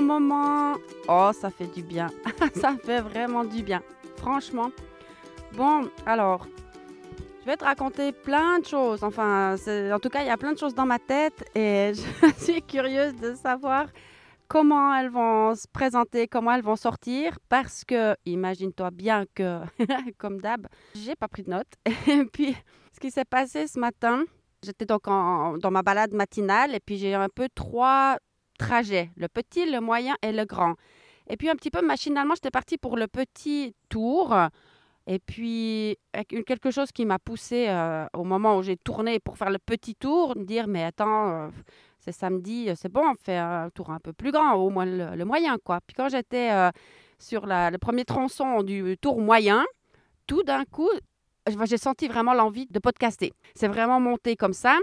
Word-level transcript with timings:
Moment. 0.00 0.74
Oh, 1.08 1.30
ça 1.38 1.50
fait 1.50 1.66
du 1.66 1.82
bien, 1.82 2.08
ça 2.54 2.74
fait 2.82 3.00
vraiment 3.00 3.44
du 3.44 3.62
bien, 3.62 3.82
franchement. 4.16 4.70
Bon, 5.54 5.88
alors, 6.04 6.46
je 7.40 7.46
vais 7.46 7.56
te 7.56 7.64
raconter 7.64 8.12
plein 8.12 8.58
de 8.58 8.66
choses. 8.66 9.02
Enfin, 9.04 9.54
en 9.56 9.98
tout 9.98 10.08
cas, 10.08 10.20
il 10.22 10.26
y 10.26 10.30
a 10.30 10.36
plein 10.36 10.52
de 10.52 10.58
choses 10.58 10.74
dans 10.74 10.86
ma 10.86 10.98
tête 10.98 11.44
et 11.54 11.92
je 11.94 12.32
suis 12.44 12.62
curieuse 12.62 13.14
de 13.16 13.34
savoir 13.34 13.86
comment 14.48 14.94
elles 14.94 15.08
vont 15.10 15.54
se 15.54 15.66
présenter, 15.72 16.28
comment 16.28 16.52
elles 16.52 16.62
vont 16.62 16.76
sortir, 16.76 17.38
parce 17.48 17.84
que 17.84 18.14
imagine-toi 18.26 18.90
bien 18.90 19.24
que, 19.34 19.60
comme 20.18 20.40
d'hab, 20.40 20.66
j'ai 20.94 21.16
pas 21.16 21.28
pris 21.28 21.42
de 21.42 21.50
notes. 21.50 21.72
Et 22.08 22.24
puis, 22.32 22.54
ce 22.92 23.00
qui 23.00 23.10
s'est 23.10 23.24
passé 23.24 23.66
ce 23.66 23.78
matin, 23.78 24.24
j'étais 24.62 24.86
donc 24.86 25.06
en- 25.08 25.56
dans 25.58 25.70
ma 25.70 25.82
balade 25.82 26.12
matinale 26.12 26.74
et 26.74 26.80
puis 26.80 26.96
j'ai 26.98 27.14
un 27.14 27.28
peu 27.28 27.48
trois 27.54 28.18
trajets, 28.56 29.10
le 29.16 29.28
petit, 29.28 29.70
le 29.70 29.80
moyen 29.80 30.16
et 30.22 30.32
le 30.32 30.44
grand. 30.44 30.74
Et 31.28 31.36
puis 31.36 31.48
un 31.48 31.56
petit 31.56 31.70
peu 31.70 31.82
machinalement, 31.82 32.34
j'étais 32.34 32.50
partie 32.50 32.78
pour 32.78 32.96
le 32.96 33.06
petit 33.06 33.74
tour. 33.88 34.34
Et 35.08 35.20
puis, 35.20 35.96
quelque 36.46 36.70
chose 36.72 36.90
qui 36.90 37.04
m'a 37.04 37.20
poussée 37.20 37.66
euh, 37.68 38.06
au 38.12 38.24
moment 38.24 38.58
où 38.58 38.62
j'ai 38.62 38.76
tourné 38.76 39.20
pour 39.20 39.38
faire 39.38 39.50
le 39.50 39.58
petit 39.58 39.94
tour, 39.94 40.34
dire, 40.34 40.66
mais 40.66 40.82
attends, 40.82 41.30
euh, 41.30 41.48
c'est 42.00 42.10
samedi, 42.10 42.68
euh, 42.68 42.74
c'est 42.76 42.90
bon, 42.90 43.12
on 43.12 43.14
fait 43.14 43.36
un 43.36 43.70
tour 43.70 43.90
un 43.90 44.00
peu 44.00 44.12
plus 44.12 44.32
grand, 44.32 44.54
au 44.54 44.68
moins 44.68 44.84
le, 44.84 45.24
moyen, 45.24 45.58
quoi. 45.62 45.78
Puis 45.86 45.94
quand 45.94 46.08
j'étais 46.08 46.50
sur 47.20 47.46
le 47.46 47.76
premier 47.78 48.04
tronçon 48.04 48.62
du 48.64 48.96
tour 49.00 49.20
moyen, 49.20 49.64
tout 50.26 50.42
d'un 50.42 50.64
coup, 50.64 50.90
j'ai 51.64 51.78
senti 51.78 52.08
vraiment 52.08 52.34
l'envie 52.34 52.66
de 52.66 52.78
podcaster. 52.80 53.32
C'est 53.54 53.68
vraiment 53.68 54.00
monté 54.00 54.34
comme 54.34 54.54
ça. 54.54 54.76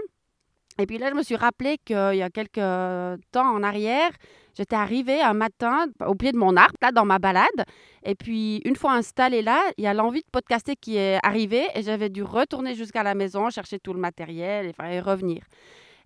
Et 0.78 0.86
puis 0.86 0.98
là, 0.98 1.08
je 1.10 1.14
me 1.14 1.22
suis 1.22 1.36
rappelé 1.36 1.78
qu'il 1.84 2.16
y 2.16 2.22
a 2.22 2.30
quelques 2.30 3.20
temps 3.30 3.54
en 3.54 3.62
arrière, 3.62 4.10
j'étais 4.56 4.74
arrivée 4.74 5.20
un 5.20 5.34
matin 5.34 5.86
au 6.04 6.14
pied 6.14 6.32
de 6.32 6.36
mon 6.36 6.56
arbre, 6.56 6.74
là, 6.82 6.90
dans 6.90 7.04
ma 7.04 7.20
balade. 7.20 7.64
Et 8.04 8.16
puis, 8.16 8.60
une 8.64 8.74
fois 8.74 8.92
installée 8.94 9.42
là, 9.42 9.60
il 9.78 9.84
y 9.84 9.86
a 9.86 9.94
l'envie 9.94 10.20
de 10.20 10.30
podcaster 10.32 10.74
qui 10.74 10.96
est 10.96 11.18
arrivée 11.22 11.66
et 11.74 11.82
j'avais 11.82 12.08
dû 12.08 12.24
retourner 12.24 12.74
jusqu'à 12.74 13.04
la 13.04 13.14
maison, 13.14 13.50
chercher 13.50 13.78
tout 13.78 13.92
le 13.92 14.00
matériel 14.00 14.72
et, 14.82 15.00
revenir. 15.00 15.44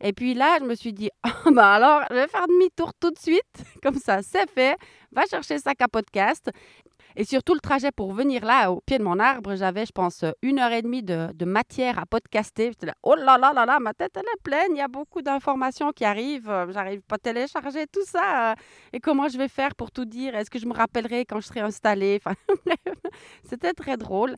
Et 0.00 0.12
puis 0.12 0.34
là, 0.34 0.58
je 0.60 0.64
me 0.64 0.75
suis 0.75 0.92
dit, 0.92 1.10
ah, 1.22 1.32
bah 1.50 1.72
alors, 1.72 2.03
je 2.10 2.14
vais 2.14 2.28
faire 2.28 2.47
demi-tour 2.47 2.93
tout 3.00 3.10
de 3.10 3.19
suite. 3.19 3.64
Comme 3.82 3.97
ça, 3.97 4.22
c'est 4.22 4.50
fait. 4.50 4.76
Va 5.12 5.25
chercher 5.31 5.59
sac 5.59 5.81
à 5.81 5.88
podcast. 5.88 6.50
Et 7.16 7.24
surtout, 7.24 7.54
le 7.54 7.60
trajet 7.60 7.91
pour 7.91 8.12
venir 8.12 8.44
là, 8.44 8.70
au 8.70 8.80
pied 8.80 8.98
de 8.98 9.02
mon 9.02 9.19
arbre, 9.19 9.56
j'avais, 9.56 9.86
je 9.86 9.92
pense, 9.92 10.24
une 10.42 10.58
heure 10.58 10.72
et 10.72 10.82
demie 10.82 11.02
de, 11.02 11.28
matière 11.44 11.98
à 11.98 12.06
podcaster. 12.06 12.70
Oh 13.02 13.14
là 13.14 13.38
là 13.38 13.52
là 13.52 13.66
là, 13.66 13.78
ma 13.80 13.94
tête, 13.94 14.12
elle 14.16 14.22
est 14.22 14.42
pleine. 14.42 14.69
Il 14.72 14.78
y 14.78 14.82
a 14.82 14.88
beaucoup 14.88 15.22
d'informations 15.22 15.92
qui 15.92 16.04
arrivent. 16.04 16.50
Euh, 16.50 16.70
J'arrive 16.72 17.00
pas 17.02 17.16
à 17.16 17.19
télécharger 17.19 17.86
tout 17.86 18.04
ça. 18.04 18.52
euh, 18.52 18.54
Et 18.92 19.00
comment 19.00 19.28
je 19.28 19.38
vais 19.38 19.48
faire 19.48 19.74
pour 19.74 19.91
tout 19.91 20.04
dire? 20.04 20.34
Est-ce 20.36 20.50
que 20.50 20.58
je 20.58 20.66
me 20.66 20.74
rappellerai 20.74 21.24
quand 21.24 21.41
je 21.41 21.46
serai 21.46 21.60
installée? 21.60 22.20
C'était 23.44 23.72
très 23.72 23.96
drôle. 23.96 24.36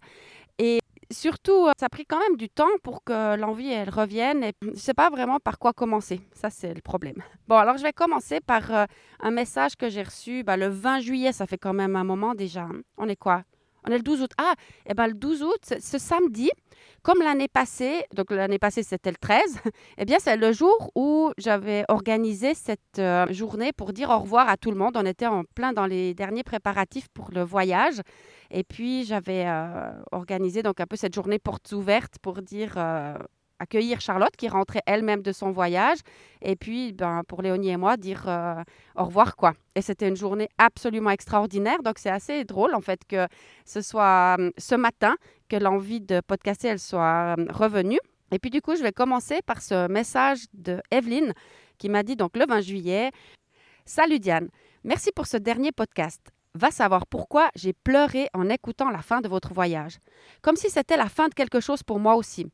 Et 0.58 0.78
surtout, 1.10 1.66
euh, 1.66 1.72
ça 1.78 1.86
a 1.86 1.88
pris 1.88 2.06
quand 2.06 2.18
même 2.18 2.36
du 2.36 2.48
temps 2.48 2.68
pour 2.82 3.04
que 3.04 3.36
l'envie, 3.36 3.70
elle 3.70 3.90
revienne. 3.90 4.44
Et 4.44 4.52
je 4.62 4.70
ne 4.70 4.74
sais 4.74 4.94
pas 4.94 5.10
vraiment 5.10 5.38
par 5.38 5.58
quoi 5.58 5.72
commencer. 5.72 6.20
Ça, 6.32 6.50
c'est 6.50 6.74
le 6.74 6.80
problème. 6.80 7.22
Bon, 7.48 7.56
alors 7.56 7.76
je 7.76 7.82
vais 7.82 7.92
commencer 7.92 8.40
par 8.40 8.72
euh, 8.72 8.84
un 9.20 9.30
message 9.30 9.76
que 9.76 9.88
j'ai 9.88 10.02
reçu 10.02 10.42
bah, 10.44 10.56
le 10.56 10.68
20 10.68 11.00
juillet. 11.00 11.32
Ça 11.32 11.46
fait 11.46 11.58
quand 11.58 11.74
même 11.74 11.96
un 11.96 12.04
moment 12.04 12.34
déjà. 12.34 12.68
On 12.96 13.08
est 13.08 13.16
quoi? 13.16 13.42
On 13.86 13.90
est 13.90 13.96
le 13.96 14.02
12 14.02 14.22
août. 14.22 14.30
Ah, 14.38 14.54
et 14.86 14.94
ben 14.94 15.06
le 15.06 15.14
12 15.14 15.42
août, 15.42 15.58
ce- 15.68 15.80
ce 15.80 15.98
samedi, 15.98 16.50
comme 17.02 17.20
l'année 17.20 17.48
passée, 17.48 18.04
donc 18.14 18.30
l'année 18.30 18.58
passée 18.58 18.82
c'était 18.82 19.10
le 19.10 19.16
13, 19.16 19.40
eh 19.98 20.04
bien 20.04 20.18
c'est 20.20 20.36
le 20.36 20.52
jour 20.52 20.90
où 20.94 21.32
j'avais 21.38 21.84
organisé 21.88 22.54
cette 22.54 22.98
euh, 22.98 23.26
journée 23.32 23.72
pour 23.72 23.92
dire 23.92 24.10
au 24.10 24.18
revoir 24.18 24.48
à 24.48 24.56
tout 24.56 24.70
le 24.70 24.76
monde. 24.76 24.96
On 24.96 25.06
était 25.06 25.26
en 25.26 25.44
plein 25.54 25.72
dans 25.72 25.86
les 25.86 26.14
derniers 26.14 26.42
préparatifs 26.42 27.08
pour 27.14 27.30
le 27.32 27.42
voyage. 27.42 28.00
Et 28.50 28.64
puis 28.64 29.04
j'avais 29.04 29.44
euh, 29.46 29.90
organisé 30.12 30.62
donc 30.62 30.80
un 30.80 30.86
peu 30.86 30.96
cette 30.96 31.14
journée 31.14 31.38
portes 31.38 31.72
ouvertes 31.72 32.16
pour 32.20 32.42
dire 32.42 32.74
euh, 32.76 33.14
accueillir 33.60 34.00
Charlotte 34.00 34.34
qui 34.36 34.48
rentrait 34.48 34.82
elle-même 34.86 35.22
de 35.22 35.32
son 35.32 35.50
voyage 35.50 35.98
et 36.42 36.56
puis 36.56 36.92
ben, 36.92 37.22
pour 37.28 37.42
Léonie 37.42 37.68
et 37.70 37.76
moi 37.76 37.96
dire 37.96 38.24
euh, 38.26 38.62
au 38.96 39.04
revoir 39.04 39.36
quoi. 39.36 39.52
Et 39.76 39.82
c'était 39.82 40.08
une 40.08 40.16
journée 40.16 40.48
absolument 40.58 41.10
extraordinaire 41.10 41.82
donc 41.82 41.98
c'est 41.98 42.10
assez 42.10 42.44
drôle 42.44 42.74
en 42.74 42.80
fait 42.80 43.02
que 43.06 43.28
ce 43.64 43.82
soit 43.82 44.36
euh, 44.40 44.50
ce 44.58 44.74
matin 44.74 45.14
que 45.48 45.56
l'envie 45.56 46.00
de 46.00 46.20
podcaster 46.20 46.68
elle 46.68 46.78
soit 46.78 47.36
euh, 47.38 47.46
revenue. 47.50 48.00
Et 48.32 48.38
puis 48.38 48.50
du 48.50 48.62
coup 48.62 48.74
je 48.74 48.82
vais 48.82 48.92
commencer 48.92 49.40
par 49.44 49.60
ce 49.60 49.86
message 49.88 50.40
de 50.54 50.80
Evelyne 50.90 51.34
qui 51.78 51.88
m'a 51.88 52.02
dit 52.02 52.16
donc 52.16 52.36
le 52.36 52.46
20 52.46 52.60
juillet 52.62 53.10
Salut 53.84 54.20
Diane, 54.20 54.48
merci 54.84 55.10
pour 55.14 55.26
ce 55.26 55.36
dernier 55.36 55.72
podcast. 55.72 56.20
Va 56.54 56.70
savoir 56.70 57.06
pourquoi 57.06 57.50
j'ai 57.54 57.72
pleuré 57.72 58.28
en 58.34 58.48
écoutant 58.48 58.90
la 58.90 59.02
fin 59.02 59.20
de 59.20 59.28
votre 59.28 59.54
voyage. 59.54 59.98
Comme 60.42 60.56
si 60.56 60.68
c'était 60.68 60.96
la 60.96 61.08
fin 61.08 61.28
de 61.28 61.34
quelque 61.34 61.60
chose 61.60 61.82
pour 61.82 62.00
moi 62.00 62.16
aussi. 62.16 62.46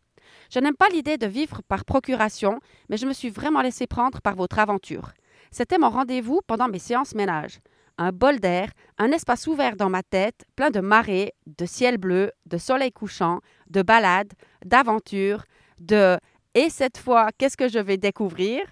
Je 0.51 0.59
n'aime 0.59 0.77
pas 0.77 0.89
l'idée 0.89 1.19
de 1.19 1.27
vivre 1.27 1.63
par 1.69 1.85
procuration, 1.85 2.61
mais 2.89 2.97
je 2.97 3.07
me 3.07 3.13
suis 3.13 3.31
vraiment 3.31 3.63
laissé 3.63 3.87
prendre 3.87 4.21
par 4.21 4.37
votre 4.37 4.59
aventure. 4.59 5.13
C'était 5.51 5.79
mon 5.79 5.91
rendez-vous 5.91 6.41
pendant 6.47 6.69
mes 6.69 6.79
séances 6.79 7.15
ménage. 7.15 7.61
Un 7.99 8.13
bol 8.13 8.41
d'air, 8.41 8.71
un 8.99 9.11
espace 9.11 9.47
ouvert 9.47 9.77
dans 9.77 9.89
ma 9.89 10.03
tête, 10.03 10.45
plein 10.55 10.71
de 10.71 10.81
marées, 10.81 11.33
de 11.47 11.65
ciel 11.65 11.97
bleu, 11.97 12.31
de 12.45 12.59
soleil 12.59 12.93
couchant, 12.93 13.41
de 13.71 13.83
balades, 13.83 14.33
d'aventures, 14.65 15.45
de 15.81 16.19
et 16.55 16.71
cette 16.71 16.97
fois, 16.97 17.29
qu'est-ce 17.37 17.57
que 17.57 17.69
je 17.69 17.79
vais 17.79 17.99
découvrir? 17.99 18.63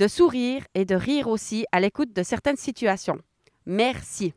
de 0.00 0.08
sourire 0.08 0.64
et 0.74 0.86
de 0.86 0.94
rire 0.94 1.28
aussi 1.28 1.66
à 1.72 1.78
l'écoute 1.78 2.14
de 2.14 2.22
certaines 2.22 2.56
situations. 2.56 3.18
Merci. 3.66 4.32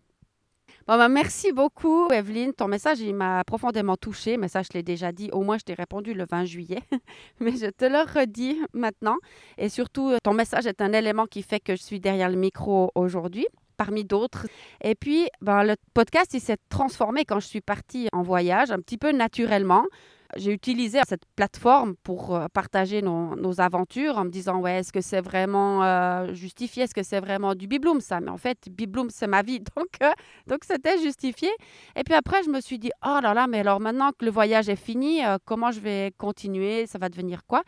Bon, 0.86 0.98
ben, 0.98 1.08
merci 1.08 1.54
beaucoup, 1.54 2.12
Evelyne. 2.12 2.52
Ton 2.52 2.68
message, 2.68 3.00
il 3.00 3.16
m'a 3.16 3.46
profondément 3.46 3.96
touchée. 3.96 4.36
Mais 4.36 4.50
ça, 4.50 4.64
je 4.64 4.70
l'ai 4.74 4.84
déjà 4.84 5.14
dit. 5.14 5.30
Au 5.32 5.42
moins, 5.42 5.58
je 5.58 5.64
t'ai 5.64 5.74
répondu 5.74 6.14
le 6.14 6.26
20 6.30 6.44
juillet. 6.44 6.82
Mais 7.40 7.52
je 7.52 7.68
te 7.68 7.86
le 7.86 8.00
redis 8.00 8.60
maintenant. 8.74 9.16
Et 9.58 9.70
surtout, 9.70 10.10
euh, 10.10 10.18
ton 10.22 10.34
message 10.34 10.68
est 10.68 10.82
un 10.82 10.92
élément 10.92 11.26
qui 11.26 11.42
fait 11.42 11.62
que 11.62 11.78
je 11.78 11.82
suis 11.82 12.02
derrière 12.02 12.30
le 12.30 12.36
micro 12.36 12.92
aujourd'hui 12.96 13.48
parmi 13.78 14.04
d'autres. 14.04 14.46
Et 14.84 14.94
puis, 14.94 15.30
ben, 15.42 15.64
le 15.64 15.76
podcast, 15.94 16.34
il 16.34 16.42
s'est 16.42 16.58
transformé 16.68 17.24
quand 17.24 17.40
je 17.40 17.48
suis 17.48 17.62
partie 17.62 18.10
en 18.12 18.22
voyage, 18.22 18.70
un 18.72 18.80
petit 18.80 18.98
peu 18.98 19.14
naturellement. 19.14 19.86
J'ai 20.36 20.52
utilisé 20.52 21.00
cette 21.08 21.26
plateforme 21.36 21.96
pour 22.04 22.36
euh, 22.36 22.48
partager 22.54 23.02
nos, 23.02 23.62
aventures 23.62 24.18
en 24.18 24.26
me 24.26 24.30
disant, 24.30 24.60
ouais, 24.60 24.80
est-ce 24.80 24.92
que 24.92 25.02
c'est 25.02 25.22
vraiment 25.22 25.84
euh, 25.84 26.34
justifié? 26.34 26.84
Est-ce 26.84 26.96
que 26.96 27.04
c'est 27.04 27.20
vraiment 27.20 27.56
du 27.56 27.68
bibloom, 27.68 28.02
ça? 28.02 28.20
Mais 28.20 28.32
en 28.32 28.38
fait, 28.38 28.58
bibloom, 28.70 29.10
c'est 29.10 29.28
ma 29.28 29.42
vie. 29.42 29.60
Donc, 29.76 29.88
euh, 30.02 30.12
donc 30.48 30.64
c'était 30.66 31.00
justifié. 31.00 31.50
Et 31.96 32.04
puis 32.04 32.14
après, 32.14 32.44
je 32.44 32.50
me 32.50 32.62
suis 32.62 32.80
dit, 32.80 32.92
oh 33.06 33.20
là 33.22 33.34
là, 33.34 33.48
mais 33.48 33.60
alors 33.60 33.80
maintenant 33.80 34.12
que 34.18 34.26
le 34.26 34.32
voyage 34.32 34.70
est 34.70 34.76
fini, 34.76 35.22
comment 35.46 35.72
je 35.72 35.80
vais 35.80 36.14
continuer? 36.18 36.86
Ça 36.86 36.98
va 37.00 37.10
devenir 37.10 37.46
quoi? 37.46 37.64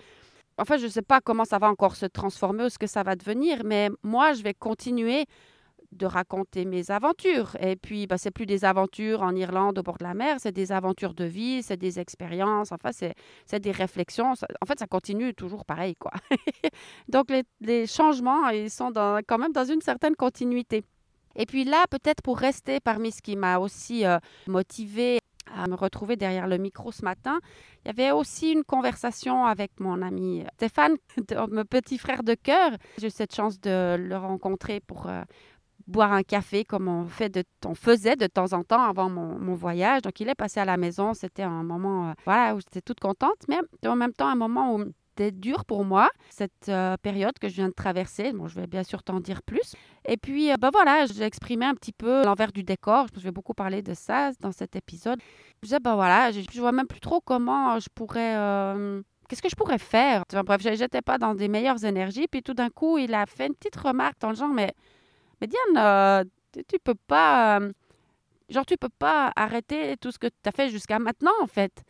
En 0.57 0.65
fait, 0.65 0.77
je 0.77 0.87
sais 0.87 1.01
pas 1.01 1.19
comment 1.21 1.45
ça 1.45 1.57
va 1.57 1.69
encore 1.69 1.95
se 1.95 2.05
transformer 2.05 2.65
ou 2.65 2.69
ce 2.69 2.77
que 2.77 2.87
ça 2.87 3.03
va 3.03 3.15
devenir, 3.15 3.63
mais 3.65 3.89
moi, 4.03 4.33
je 4.33 4.43
vais 4.43 4.53
continuer 4.53 5.25
de 5.95 6.05
raconter 6.05 6.65
mes 6.65 6.91
aventures. 6.91 7.55
Et 7.59 7.75
puis, 7.75 8.07
bah, 8.07 8.17
c'est 8.17 8.31
plus 8.31 8.45
des 8.45 8.65
aventures 8.65 9.21
en 9.21 9.35
Irlande 9.35 9.79
au 9.79 9.83
bord 9.83 9.97
de 9.97 10.03
la 10.03 10.13
mer, 10.13 10.37
c'est 10.39 10.51
des 10.51 10.71
aventures 10.71 11.13
de 11.13 11.25
vie, 11.25 11.63
c'est 11.63 11.77
des 11.77 11.99
expériences, 11.99 12.71
enfin, 12.71 12.91
c'est, 12.91 13.59
des 13.59 13.71
réflexions. 13.71 14.33
En 14.61 14.65
fait, 14.65 14.79
ça 14.79 14.87
continue 14.87 15.33
toujours 15.33 15.65
pareil, 15.65 15.95
quoi. 15.95 16.11
Donc, 17.09 17.31
les, 17.61 17.87
changements, 17.87 18.49
ils 18.49 18.69
sont 18.69 18.91
quand 19.27 19.37
même 19.37 19.53
dans 19.53 19.65
une 19.65 19.81
certaine 19.81 20.15
continuité. 20.15 20.83
Et 21.35 21.45
puis 21.45 21.65
là, 21.65 21.85
peut-être 21.89 22.21
pour 22.21 22.37
rester 22.37 22.79
parmi 22.79 23.11
ce 23.11 23.21
qui 23.21 23.35
m'a 23.35 23.59
aussi 23.59 24.05
euh, 24.05 24.19
motivé 24.47 25.19
à 25.53 25.67
me 25.67 25.75
retrouver 25.75 26.15
derrière 26.15 26.47
le 26.47 26.57
micro 26.57 26.91
ce 26.91 27.03
matin. 27.03 27.39
Il 27.83 27.87
y 27.87 27.91
avait 27.91 28.11
aussi 28.11 28.51
une 28.51 28.63
conversation 28.63 29.45
avec 29.45 29.79
mon 29.79 30.01
ami 30.01 30.43
Stéphane, 30.55 30.95
mon 31.51 31.65
petit 31.65 31.97
frère 31.97 32.23
de 32.23 32.33
cœur. 32.33 32.71
J'ai 32.97 33.07
eu 33.07 33.11
cette 33.11 33.35
chance 33.35 33.59
de 33.59 33.95
le 33.97 34.17
rencontrer 34.17 34.79
pour 34.79 35.07
euh, 35.07 35.21
boire 35.87 36.13
un 36.13 36.23
café 36.23 36.63
comme 36.63 36.87
on, 36.87 37.07
fait 37.07 37.29
de, 37.29 37.43
on 37.65 37.75
faisait 37.75 38.15
de 38.15 38.27
temps 38.27 38.53
en 38.53 38.63
temps 38.63 38.83
avant 38.83 39.09
mon, 39.09 39.55
voyage. 39.55 40.01
Donc 40.01 40.19
il 40.19 40.27
est 40.29 40.35
passé 40.35 40.59
à 40.59 40.65
la 40.65 40.77
maison. 40.77 41.13
C'était 41.13 41.43
un 41.43 41.63
moment 41.63 42.09
euh, 42.09 42.13
voilà, 42.25 42.55
où 42.55 42.59
j'étais 42.59 42.81
toute 42.81 42.99
contente, 42.99 43.37
mais 43.47 43.57
en 43.87 43.95
même 43.95 44.13
temps 44.13 44.27
un 44.27 44.35
moment 44.35 44.75
où 44.75 44.83
c'était 45.09 45.31
dur 45.31 45.63
pour 45.63 45.85
moi, 45.85 46.09
cette 46.29 46.67
euh, 46.67 46.97
période 46.97 47.39
que 47.39 47.47
je 47.47 47.55
viens 47.55 47.69
de 47.69 47.73
traverser. 47.73 48.33
Bon, 48.33 48.47
je 48.47 48.59
vais 48.59 48.67
bien 48.67 48.83
sûr 48.83 49.01
t'en 49.01 49.21
dire 49.21 49.41
plus. 49.43 49.73
Et 50.05 50.17
puis, 50.17 50.51
ben 50.59 50.69
voilà, 50.73 51.05
j'ai 51.05 51.23
exprimé 51.23 51.65
un 51.65 51.73
petit 51.73 51.93
peu 51.93 52.25
l'envers 52.25 52.51
du 52.51 52.63
décor. 52.63 53.07
Je 53.15 53.21
vais 53.21 53.31
beaucoup 53.31 53.53
parler 53.53 53.81
de 53.81 53.93
ça 53.93 54.31
dans 54.41 54.51
cet 54.51 54.75
épisode. 54.75 55.19
Je 55.61 55.67
disais, 55.67 55.79
ben 55.79 55.95
voilà, 55.95 56.31
je, 56.31 56.41
ne 56.41 56.59
vois 56.59 56.73
même 56.73 56.87
plus 56.87 56.99
trop 56.99 57.21
comment 57.21 57.79
je 57.79 57.87
pourrais... 57.95 58.35
Qu'est-ce 59.27 59.41
que 59.41 59.49
je 59.49 59.55
pourrais 59.55 59.79
faire? 59.79 60.23
Bref, 60.45 60.61
je 60.61 60.69
n'étais 60.69 61.01
pas 61.01 61.17
dans 61.17 61.33
des 61.33 61.47
meilleures 61.47 61.83
énergies. 61.83 62.27
Puis 62.27 62.43
tout 62.43 62.53
d'un 62.53 62.69
coup, 62.69 62.97
il 62.97 63.13
a 63.13 63.25
fait 63.25 63.47
une 63.47 63.55
petite 63.55 63.75
remarque 63.75 64.19
dans 64.19 64.29
le 64.29 64.35
genre, 64.35 64.53
mais, 64.53 64.73
mais 65.39 65.47
Diane, 65.47 65.77
euh, 65.77 66.23
tu, 66.67 66.79
peux 66.79 66.95
pas... 67.07 67.59
genre, 68.49 68.65
tu 68.65 68.77
peux 68.77 68.89
pas 68.89 69.31
arrêter 69.35 69.97
tout 69.97 70.11
ce 70.11 70.19
que 70.19 70.27
tu 70.27 70.49
as 70.49 70.51
fait 70.51 70.69
jusqu'à 70.69 70.99
maintenant, 70.99 71.33
en 71.41 71.47
fait. 71.47 71.83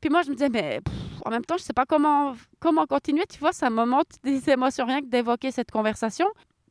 Puis 0.00 0.10
moi, 0.10 0.22
je 0.22 0.30
me 0.30 0.34
disais, 0.34 0.48
mais 0.48 0.80
en 1.24 1.30
même 1.30 1.44
temps, 1.44 1.56
je 1.56 1.62
sais 1.62 1.72
pas 1.72 1.86
comment, 1.86 2.34
comment 2.58 2.86
continuer. 2.86 3.24
Tu 3.28 3.38
vois, 3.38 3.52
ça 3.52 3.70
me 3.70 3.84
monte 3.84 4.08
des 4.24 4.48
émotions 4.50 4.86
rien 4.86 5.00
que 5.00 5.06
d'évoquer 5.06 5.50
cette 5.50 5.70
conversation. 5.70 6.26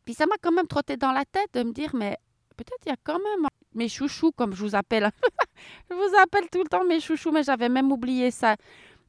Puis 0.06 0.14
ça 0.14 0.26
m'a 0.26 0.36
quand 0.42 0.52
même 0.52 0.68
trotté 0.68 0.98
dans 0.98 1.12
la 1.12 1.26
tête 1.26 1.54
de 1.54 1.64
me 1.64 1.72
dire, 1.72 1.92
mais 1.96 2.18
peut-être 2.58 2.80
il 2.86 2.90
y 2.90 2.92
a 2.92 2.98
quand 3.04 3.20
même 3.20 3.48
mes 3.76 3.88
chouchous, 3.88 4.32
comme 4.32 4.54
je 4.54 4.64
vous 4.64 4.76
appelle. 4.76 5.12
je 5.90 5.96
vous 5.96 6.18
appelle 6.22 6.50
tout 6.52 6.64
le 6.64 6.70
temps 6.70 6.84
mes 6.84 7.00
chouchous, 7.00 7.32
mais 7.32 7.44
j'avais 7.44 7.70
même 7.70 7.92
oublié 7.92 8.32
ça. 8.32 8.56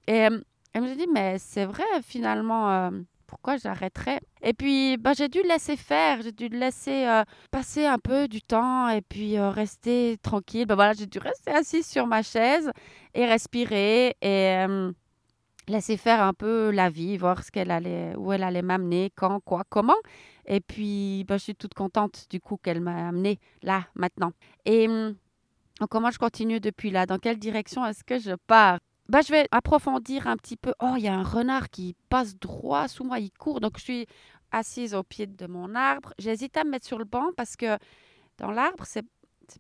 Et 0.06 0.28
elle 0.72 0.82
me 0.82 0.94
dit, 0.94 1.06
mais 1.12 1.38
c'est 1.38 1.64
vrai, 1.64 1.84
finalement, 2.02 2.70
euh, 2.70 2.90
pourquoi 3.30 3.56
j'arrêterais? 3.58 4.18
Et 4.42 4.52
puis, 4.52 4.96
bah, 4.96 5.12
j'ai 5.16 5.28
dû 5.28 5.40
laisser 5.44 5.76
faire, 5.76 6.20
j'ai 6.20 6.32
dû 6.32 6.48
laisser 6.48 7.06
euh, 7.06 7.22
passer 7.52 7.86
un 7.86 7.98
peu 7.98 8.26
du 8.26 8.42
temps 8.42 8.88
et 8.88 9.02
puis 9.02 9.38
euh, 9.38 9.50
rester 9.50 10.18
tranquille. 10.20 10.66
Bah, 10.66 10.74
voilà, 10.74 10.94
j'ai 10.94 11.06
dû 11.06 11.18
rester 11.20 11.52
assise 11.52 11.86
sur 11.86 12.08
ma 12.08 12.22
chaise 12.24 12.72
et 13.14 13.24
respirer 13.26 14.16
et 14.20 14.66
laisser 15.68 15.96
faire 15.96 16.20
un 16.22 16.32
peu 16.32 16.72
la 16.72 16.90
vie, 16.90 17.16
voir 17.18 17.44
ce 17.44 17.52
qu'elle 17.52 17.70
allait, 17.70 18.16
où 18.16 18.32
elle 18.32 18.42
allait 18.42 18.62
m'amener, 18.62 19.12
quand, 19.14 19.38
quoi, 19.38 19.62
comment. 19.68 20.00
Et 20.44 20.60
puis, 20.60 21.24
bah, 21.28 21.36
je 21.36 21.44
suis 21.44 21.54
toute 21.54 21.74
contente 21.74 22.26
du 22.30 22.40
coup 22.40 22.56
qu'elle 22.56 22.80
m'a 22.80 23.08
amenée 23.10 23.38
là, 23.62 23.86
maintenant. 23.94 24.32
Et 24.64 24.88
comment 25.88 26.10
je 26.10 26.18
continue 26.18 26.58
depuis 26.58 26.90
là 26.90 27.06
Dans 27.06 27.18
quelle 27.18 27.38
direction 27.38 27.86
est-ce 27.86 28.02
que 28.02 28.18
je 28.18 28.32
pars? 28.48 28.80
Bah, 29.10 29.20
je 29.26 29.32
vais 29.32 29.46
approfondir 29.50 30.26
un 30.26 30.36
petit 30.36 30.56
peu. 30.56 30.72
Oh, 30.80 30.94
il 30.96 31.02
y 31.02 31.08
a 31.08 31.14
un 31.14 31.22
renard 31.22 31.70
qui 31.70 31.96
passe 32.08 32.36
droit 32.36 32.88
sous 32.88 33.04
moi, 33.04 33.18
il 33.18 33.30
court. 33.32 33.60
Donc, 33.60 33.78
je 33.78 33.82
suis 33.82 34.06
assise 34.52 34.94
au 34.94 35.02
pied 35.02 35.26
de 35.26 35.46
mon 35.46 35.74
arbre. 35.74 36.14
J'hésite 36.18 36.56
à 36.56 36.64
me 36.64 36.70
mettre 36.70 36.86
sur 36.86 36.98
le 36.98 37.04
banc 37.04 37.30
parce 37.36 37.56
que 37.56 37.78
dans 38.38 38.50
l'arbre, 38.50 38.84
c'est 38.86 39.06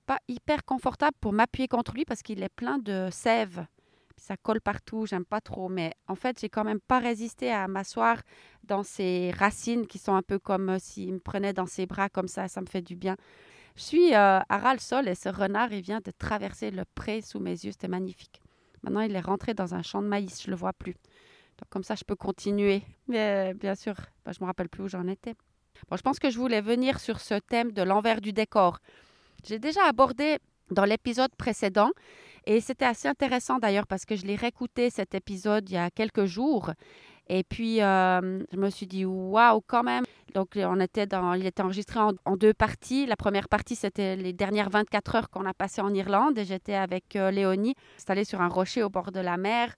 pas 0.06 0.18
hyper 0.28 0.64
confortable 0.64 1.16
pour 1.20 1.32
m'appuyer 1.32 1.68
contre 1.68 1.92
lui 1.92 2.04
parce 2.04 2.22
qu'il 2.22 2.42
est 2.42 2.48
plein 2.48 2.78
de 2.78 3.08
sève 3.10 3.66
ça 4.20 4.36
colle 4.36 4.60
partout, 4.60 5.06
j'aime 5.06 5.24
pas 5.24 5.40
trop. 5.40 5.68
Mais 5.68 5.92
en 6.06 6.14
fait, 6.14 6.38
j'ai 6.40 6.48
quand 6.48 6.64
même 6.64 6.80
pas 6.80 6.98
résisté 6.98 7.50
à 7.50 7.66
m'asseoir 7.66 8.18
dans 8.64 8.82
ces 8.82 9.32
racines 9.32 9.86
qui 9.86 9.98
sont 9.98 10.14
un 10.14 10.22
peu 10.22 10.38
comme 10.38 10.70
euh, 10.70 10.78
s'il 10.78 11.14
me 11.14 11.18
prenait 11.18 11.52
dans 11.52 11.66
ses 11.66 11.86
bras 11.86 12.08
comme 12.08 12.28
ça, 12.28 12.46
ça 12.46 12.60
me 12.60 12.66
fait 12.66 12.82
du 12.82 12.96
bien. 12.96 13.16
Je 13.76 13.82
suis 13.82 14.14
euh, 14.14 14.40
à 14.40 14.58
ras-le-sol 14.58 15.08
et 15.08 15.14
ce 15.14 15.28
renard, 15.28 15.72
il 15.72 15.80
vient 15.80 16.00
de 16.04 16.10
traverser 16.10 16.70
le 16.70 16.84
pré 16.94 17.22
sous 17.22 17.40
mes 17.40 17.52
yeux, 17.52 17.72
c'était 17.72 17.88
magnifique. 17.88 18.40
Maintenant, 18.82 19.00
il 19.00 19.14
est 19.14 19.20
rentré 19.20 19.54
dans 19.54 19.74
un 19.74 19.82
champ 19.82 20.02
de 20.02 20.06
maïs, 20.08 20.42
je 20.42 20.50
le 20.50 20.56
vois 20.56 20.72
plus. 20.72 20.94
Donc 21.58 21.68
comme 21.68 21.84
ça, 21.84 21.94
je 21.94 22.04
peux 22.04 22.16
continuer. 22.16 22.82
Mais 23.08 23.54
bien 23.54 23.74
sûr, 23.74 23.94
bah, 24.24 24.32
je 24.32 24.42
me 24.42 24.46
rappelle 24.46 24.68
plus 24.68 24.84
où 24.84 24.88
j'en 24.88 25.06
étais. 25.06 25.34
Bon, 25.88 25.96
je 25.96 26.02
pense 26.02 26.18
que 26.18 26.30
je 26.30 26.38
voulais 26.38 26.60
venir 26.60 27.00
sur 27.00 27.20
ce 27.20 27.34
thème 27.34 27.72
de 27.72 27.82
l'envers 27.82 28.20
du 28.20 28.32
décor. 28.32 28.78
J'ai 29.44 29.58
déjà 29.58 29.86
abordé 29.86 30.38
dans 30.70 30.84
l'épisode 30.84 31.34
précédent 31.36 31.90
et 32.46 32.60
c'était 32.60 32.84
assez 32.84 33.08
intéressant 33.08 33.58
d'ailleurs 33.58 33.86
parce 33.86 34.04
que 34.04 34.16
je 34.16 34.24
l'ai 34.24 34.36
réécouté 34.36 34.90
cet 34.90 35.14
épisode 35.14 35.68
il 35.68 35.74
y 35.74 35.78
a 35.78 35.90
quelques 35.90 36.24
jours. 36.24 36.72
Et 37.28 37.44
puis, 37.44 37.80
euh, 37.80 38.42
je 38.52 38.56
me 38.56 38.70
suis 38.70 38.88
dit, 38.88 39.04
waouh, 39.04 39.60
quand 39.66 39.84
même. 39.84 40.04
Donc, 40.34 40.52
on 40.56 40.80
était 40.80 41.06
dans, 41.06 41.34
il 41.34 41.46
était 41.46 41.62
enregistré 41.62 42.00
en, 42.00 42.36
deux 42.36 42.54
parties. 42.54 43.06
La 43.06 43.16
première 43.16 43.48
partie, 43.48 43.76
c'était 43.76 44.16
les 44.16 44.32
dernières 44.32 44.70
24 44.70 45.14
heures 45.14 45.30
qu'on 45.30 45.44
a 45.46 45.54
passées 45.54 45.80
en 45.80 45.92
Irlande. 45.92 46.38
J'étais 46.42 46.74
avec 46.74 47.16
euh, 47.16 47.30
Léonie, 47.30 47.74
installée 47.96 48.24
sur 48.24 48.40
un 48.40 48.48
rocher 48.48 48.82
au 48.82 48.88
bord 48.88 49.12
de 49.12 49.20
la 49.20 49.36
mer. 49.36 49.74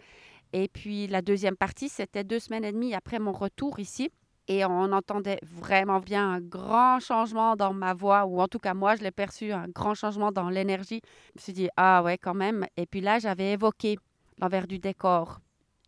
Et 0.53 0.69
puis, 0.69 1.07
la 1.07 1.23
deuxième 1.23 1.57
partie, 1.57 1.89
c'était 1.89 2.25
deux 2.25 2.39
semaines 2.39 2.65
et 2.65 2.73
demie 2.73 2.95
après 2.95 3.19
mon 3.19 3.33
retour 3.33 3.79
ici. 3.79 4.11
Et 4.49 4.65
on 4.65 4.93
entendait 4.93 5.39
vraiment 5.43 6.01
bien 6.01 6.33
un 6.33 6.41
grand 6.41 6.99
changement 6.99 7.55
dans 7.55 7.73
ma 7.73 7.95
voix, 7.95 8.27
ou 8.27 8.41
en 8.41 8.49
tout 8.49 8.59
cas 8.59 8.75
moi, 8.75 8.97
je 8.97 9.03
l'ai 9.03 9.13
perçu, 9.13 9.53
un 9.53 9.69
grand 9.69 9.95
changement 9.95 10.33
dans 10.33 10.51
l'énergie. 10.51 11.01
Je 11.05 11.41
me 11.41 11.43
suis 11.43 11.53
dit, 11.53 11.69
ah 11.77 12.03
ouais, 12.03 12.19
quand 12.19 12.35
même. 12.35 12.67
Et 12.77 12.87
puis 12.87 13.01
là, 13.01 13.19
j'avais 13.19 13.53
évoqué 13.53 13.97
l'envers 14.39 14.67
du 14.67 14.79
décor. 14.79 15.39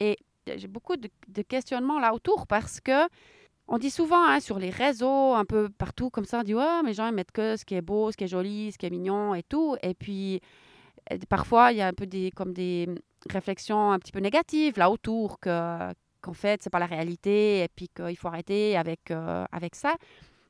Et 0.01 0.17
j'ai 0.47 0.69
beaucoup 0.69 0.97
de, 0.97 1.09
questionnements 1.43 1.99
là 1.99 2.15
autour 2.15 2.47
parce 2.47 2.81
que 2.81 3.09
on 3.69 3.79
dit 3.79 3.91
souvent 3.91 4.25
hein, 4.25 4.41
sur 4.41 4.59
les 4.59 4.71
réseaux, 4.71 5.35
un 5.35 5.45
peu 5.45 5.69
partout 5.69 6.11
comme 6.11 6.25
ça, 6.25 6.41
on 6.41 6.43
dit, 6.43 6.55
ouais, 6.55 6.83
mais 6.83 6.91
les 6.91 6.95
gens 6.95 7.09
ils 7.09 7.15
mettent 7.15 7.33
que 7.33 7.57
ce 7.57 7.65
qui 7.65 7.75
est 7.75 7.83
beau, 7.83 8.11
ce 8.11 8.17
qui 8.17 8.25
est 8.25 8.29
joli, 8.29 8.73
ce 8.73 8.79
qui 8.79 8.87
est 8.87 8.91
mignon 8.91 9.35
et 9.35 9.43
tout. 9.43 9.77
Et 9.83 9.95
puis, 9.95 10.41
parfois, 11.29 11.73
il 11.73 11.79
y 11.79 11.81
a 11.81 11.87
un 11.87 11.93
peu 11.93 12.07
des, 12.07 12.31
comme 12.31 12.53
des 12.53 12.89
réflexions 13.29 13.93
un 13.93 13.99
petit 13.99 14.13
peu 14.13 14.21
négatives 14.21 14.79
là 14.79 14.91
autour 14.91 15.41
que 15.41 15.93
qu'en 16.25 16.33
fait, 16.33 16.63
c'est 16.63 16.71
pas 16.71 16.79
la 16.79 16.87
réalité 16.87 17.63
et 17.63 17.69
puis 17.69 17.89
qu'il 17.89 18.17
faut 18.17 18.29
arrêter 18.29 18.79
avec, 18.79 19.11
euh, 19.11 19.45
avec 19.53 19.75
ça. 19.75 19.95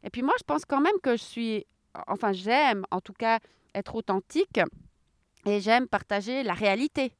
Et 0.05 0.11
puis 0.11 0.23
moi, 0.23 0.35
je 0.39 0.45
pense 0.45 0.65
quand 0.65 0.81
même 0.81 0.95
que 1.03 1.17
je 1.17 1.23
suis, 1.23 1.67
enfin, 2.07 2.33
j'aime 2.33 2.85
en 2.93 3.01
tout 3.01 3.13
cas 3.13 3.41
être 3.75 3.97
authentique 3.97 4.61
et 5.47 5.61
j'aime 5.61 5.89
partager 5.89 6.45
la 6.45 6.55
réalité. 6.55 7.13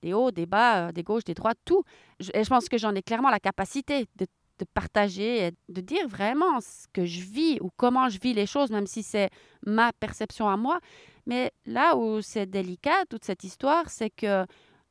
Des 0.00 0.14
hauts, 0.14 0.30
des 0.30 0.46
bas, 0.46 0.88
euh, 0.88 0.92
des 0.92 1.02
gauches, 1.02 1.24
des 1.24 1.34
droites, 1.34 1.58
tout. 1.64 1.84
et 2.32 2.44
je 2.44 2.48
pense 2.48 2.68
que 2.68 2.78
j'en 2.78 2.94
ai 2.94 3.02
clairement 3.02 3.30
la 3.30 3.40
capacité 3.40 4.06
de, 4.16 4.26
de 4.58 4.64
partager, 4.64 5.52
de 5.68 5.80
dire 5.80 6.06
vraiment 6.08 6.60
ce 6.60 6.86
que 6.92 7.04
je 7.04 7.20
vis 7.22 7.58
ou 7.60 7.70
comment 7.76 8.08
je 8.08 8.18
vis 8.18 8.34
les 8.34 8.46
choses, 8.46 8.70
même 8.70 8.86
si 8.86 9.02
c'est 9.02 9.30
ma 9.66 9.92
perception 9.92 10.48
à 10.48 10.56
moi. 10.56 10.80
Mais 11.26 11.52
là 11.66 11.96
où 11.96 12.20
c'est 12.22 12.46
délicat, 12.46 13.04
toute 13.08 13.24
cette 13.24 13.44
histoire, 13.44 13.88
c'est 13.90 14.10
que 14.10 14.46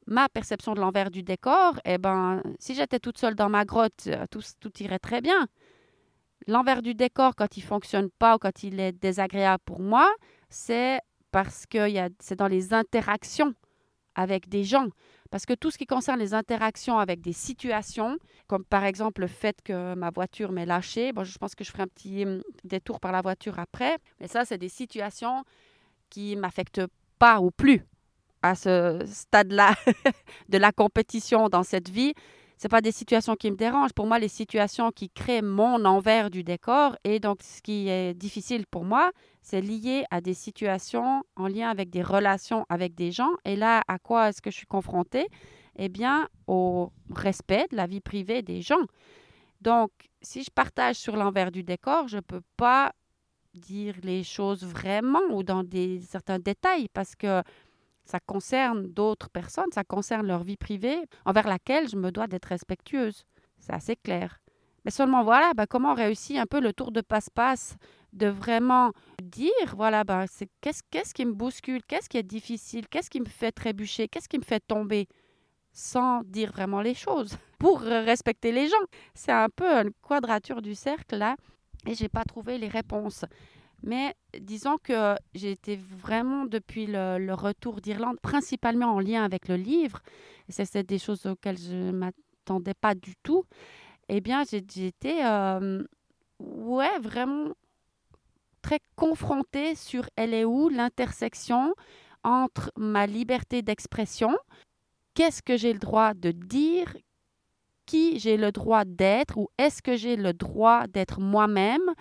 ma 0.06 0.30
perception 0.30 0.74
de 0.74 0.80
l'envers 0.80 1.12
du 1.12 1.22
décor, 1.22 1.80
eh 1.86 1.98
ben, 1.98 2.42
si 2.60 2.74
j'étais 2.74 3.00
toute 3.00 3.18
seule 3.18 3.36
dans 3.36 3.50
ma 3.50 3.66
grotte, 3.66 4.06
euh, 4.08 4.26
tout, 4.32 4.42
tout 4.60 4.72
irait 4.82 5.00
très 5.00 5.22
bien. 5.22 5.48
L'envers 6.48 6.82
du 6.82 6.94
décor, 6.94 7.36
quand 7.36 7.58
il 7.58 7.62
fonctionne 7.62 8.10
pas 8.10 8.36
ou 8.36 8.38
quand 8.40 8.64
il 8.64 8.80
est 8.80 8.94
désagréable 8.94 9.62
pour 9.66 9.82
moi, 9.82 10.10
c'est 10.50 11.00
parce 11.32 11.66
que 11.66 11.88
c'est 12.20 12.38
dans 12.38 12.48
les 12.48 12.74
interactions 12.74 13.54
avec 14.16 14.48
des 14.48 14.64
gens. 14.64 14.88
Parce 15.30 15.46
que 15.46 15.54
tout 15.54 15.72
ce 15.72 15.78
qui 15.78 15.86
concerne 15.86 16.20
les 16.20 16.34
interactions 16.34 16.98
avec 16.98 17.22
des 17.22 17.34
situations, 17.34 18.18
comme 18.48 18.64
par 18.64 18.86
exemple 18.86 19.22
le 19.22 19.28
fait 19.28 19.62
que 19.64 19.94
ma 19.96 20.10
voiture 20.10 20.52
m'ait 20.52 20.66
lâché, 20.66 21.12
bon, 21.14 21.24
je 21.24 21.38
pense 21.38 21.56
que 21.56 21.64
je 21.64 21.72
ferai 21.72 21.84
un 21.84 21.88
petit 21.88 22.26
hum, 22.26 22.42
détour 22.64 23.00
par 23.00 23.12
la 23.12 23.22
voiture 23.22 23.60
après, 23.60 23.98
mais 24.20 24.28
ça, 24.28 24.46
c'est 24.46 24.58
des 24.58 24.70
situations 24.70 25.44
qui 26.10 26.36
m'affectent 26.36 26.86
pas 27.20 27.40
ou 27.40 27.52
plus 27.52 27.84
à 28.42 28.56
ce 28.56 29.00
stade-là 29.06 29.74
de 30.50 30.58
la 30.58 30.72
compétition 30.72 31.50
dans 31.50 31.64
cette 31.64 31.90
vie, 31.90 32.14
ce 32.58 32.68
pas 32.68 32.82
des 32.82 32.92
situations 32.92 33.36
qui 33.36 33.52
me 33.52 33.56
dérangent. 33.56 33.94
Pour 33.94 34.08
moi, 34.08 34.20
les 34.20 34.28
situations 34.28 34.92
qui 34.92 35.10
créent 35.10 35.42
mon 35.42 35.86
envers 35.86 36.30
du 36.30 36.44
décor, 36.44 36.96
et 37.04 37.20
donc 37.20 37.40
ce 37.44 37.62
qui 37.62 37.88
est 37.90 38.14
difficile 38.14 38.66
pour 38.66 38.84
moi, 38.84 39.12
c'est 39.50 39.62
lié 39.62 40.04
à 40.12 40.20
des 40.20 40.34
situations 40.34 41.24
en 41.38 41.48
lien 41.48 41.70
avec 41.70 41.90
des 41.90 42.02
relations 42.02 42.66
avec 42.68 42.96
des 42.96 43.14
gens. 43.14 43.32
Et 43.46 43.56
là, 43.56 43.82
à 43.88 43.98
quoi 43.98 44.28
est-ce 44.28 44.42
que 44.42 44.52
je 44.52 44.58
suis 44.58 44.68
confrontée? 44.68 45.30
Eh 45.78 45.88
bien, 45.88 46.28
au 46.48 46.92
respect 47.16 47.66
de 47.72 47.78
la 47.78 47.88
vie 47.88 48.02
privée 48.02 48.42
des 48.42 48.62
gens. 48.62 48.86
Donc, 49.62 49.92
si 50.22 50.44
je 50.44 50.52
partage 50.52 50.98
sur 50.98 51.16
l'envers 51.16 51.50
du 51.50 51.64
décor, 51.64 52.10
je 52.10 52.18
ne 52.18 52.22
peux 52.22 52.42
pas 52.58 52.92
dire 53.54 53.96
les 54.04 54.22
choses 54.22 54.66
vraiment 54.66 55.24
ou 55.32 55.44
dans 55.44 55.64
certains 56.02 56.40
détails 56.40 56.90
parce 56.90 57.16
que 57.16 57.42
ça 58.04 58.20
concerne 58.20 58.88
d'autres 58.88 59.30
personnes, 59.30 59.72
ça 59.74 59.86
concerne 59.86 60.28
leur 60.28 60.44
vie 60.44 60.58
privée, 60.58 61.06
envers 61.26 61.48
laquelle 61.48 61.88
je 61.88 61.96
me 61.96 62.12
dois 62.12 62.28
d'être 62.28 62.50
respectueuse. 62.50 63.24
C'est 63.60 63.74
assez 63.74 63.96
clair. 63.96 64.42
Mais 64.84 64.92
seulement 64.92 65.24
voilà, 65.24 65.54
ben, 65.56 65.68
comment 65.68 65.94
on 65.94 65.96
réussit 65.96 66.38
un 66.38 66.46
peu 66.46 66.60
le 66.60 66.74
tour 66.74 66.92
de 66.92 67.00
passe-passe 67.00 67.78
de 68.14 68.28
vraiment 68.28 68.92
dire, 69.22 69.76
voilà, 69.76 70.04
ben, 70.04 70.26
c'est 70.28 70.50
qu'est-ce, 70.62 70.82
qu'est-ce 70.90 71.14
qui 71.14 71.26
me 71.26 71.34
bouscule, 71.34 71.82
qu'est-ce 71.88 72.10
qui 72.10 72.18
est 72.18 72.24
difficile, 72.24 72.88
qu'est-ce 72.88 73.10
qui 73.10 73.20
me 73.20 73.26
fait 73.26 73.52
trébucher, 73.52 74.08
qu'est-ce 74.08 74.30
qui 74.30 74.38
me 74.38 74.44
fait 74.44 74.64
tomber, 74.66 75.08
sans 75.72 76.24
dire 76.24 76.52
vraiment 76.52 76.82
les 76.82 76.94
choses, 76.94 77.38
pour 77.60 77.82
respecter 77.82 78.52
les 78.52 78.68
gens. 78.68 78.76
C'est 79.14 79.32
un 79.32 79.50
peu 79.50 79.68
une 79.68 79.92
quadrature 80.02 80.62
du 80.62 80.76
cercle 80.76 81.18
là, 81.18 81.36
et 81.86 81.96
j'ai 81.96 82.10
pas 82.10 82.24
trouvé 82.24 82.58
les 82.58 82.68
réponses. 82.68 83.26
Mais 83.84 84.16
disons 84.40 84.78
que 84.82 85.16
j'ai 85.36 85.52
été 85.52 85.76
vraiment 85.76 86.46
depuis 86.46 86.88
le, 86.88 87.34
retour 87.34 87.80
d'Irlande, 87.80 88.20
principalement 88.22 88.88
en 88.96 89.00
lien 89.00 89.24
avec 89.24 89.48
le 89.48 89.56
livre, 89.56 90.02
et 90.50 90.52
c'est 90.52 90.84
des 90.84 90.98
choses 90.98 91.26
auxquelles 91.26 91.60
je 91.60 91.76
ne 91.76 91.92
m'attendais 91.92 92.74
pas 92.74 92.96
du 92.96 93.16
tout, 93.22 93.44
eh 94.10 94.22
bien, 94.22 94.44
j'ai 94.50 94.88
été, 94.88 95.24
euh, 95.24 95.84
ouais, 96.40 96.98
vraiment 97.00 97.54
très 98.68 98.82
confrontée 98.98 99.76
sur 99.76 100.10
elle 100.18 100.34
est 100.34 100.44
où 100.44 100.68
l'intersection 100.68 101.74
entre 102.26 102.70
ma 102.76 103.08
liberté 103.08 103.62
d'expression, 103.62 104.38
qu'est-ce 105.14 105.42
que 105.42 105.56
j'ai 105.56 105.72
le 105.72 105.80
droit 105.80 106.14
de 106.14 106.32
dire, 106.32 106.98
qui 107.86 108.20
j'ai 108.20 108.36
le 108.36 108.52
droit 108.52 108.84
d'être, 108.84 109.38
ou 109.38 109.48
est-ce 109.58 109.82
que 109.82 109.96
j'ai 109.96 110.18
le 110.18 110.34
droit 110.34 110.86
d'être 110.88 111.22
moi-même, 111.22 111.94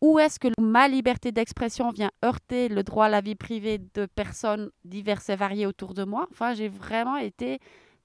où 0.00 0.18
est-ce 0.18 0.38
que 0.40 0.48
ma 0.58 0.88
liberté 0.88 1.32
d'expression 1.32 1.90
vient 1.90 2.10
heurter 2.24 2.70
le 2.70 2.82
droit 2.82 3.04
à 3.04 3.10
la 3.10 3.20
vie 3.20 3.34
privée 3.34 3.76
de 3.92 4.06
personnes 4.06 4.70
diverses 4.86 5.28
et 5.28 5.36
variées 5.36 5.66
autour 5.66 5.92
de 5.92 6.04
moi? 6.04 6.26
Enfin, 6.30 6.54
j'ai 6.54 6.70
vraiment 6.70 7.18
été 7.18 7.58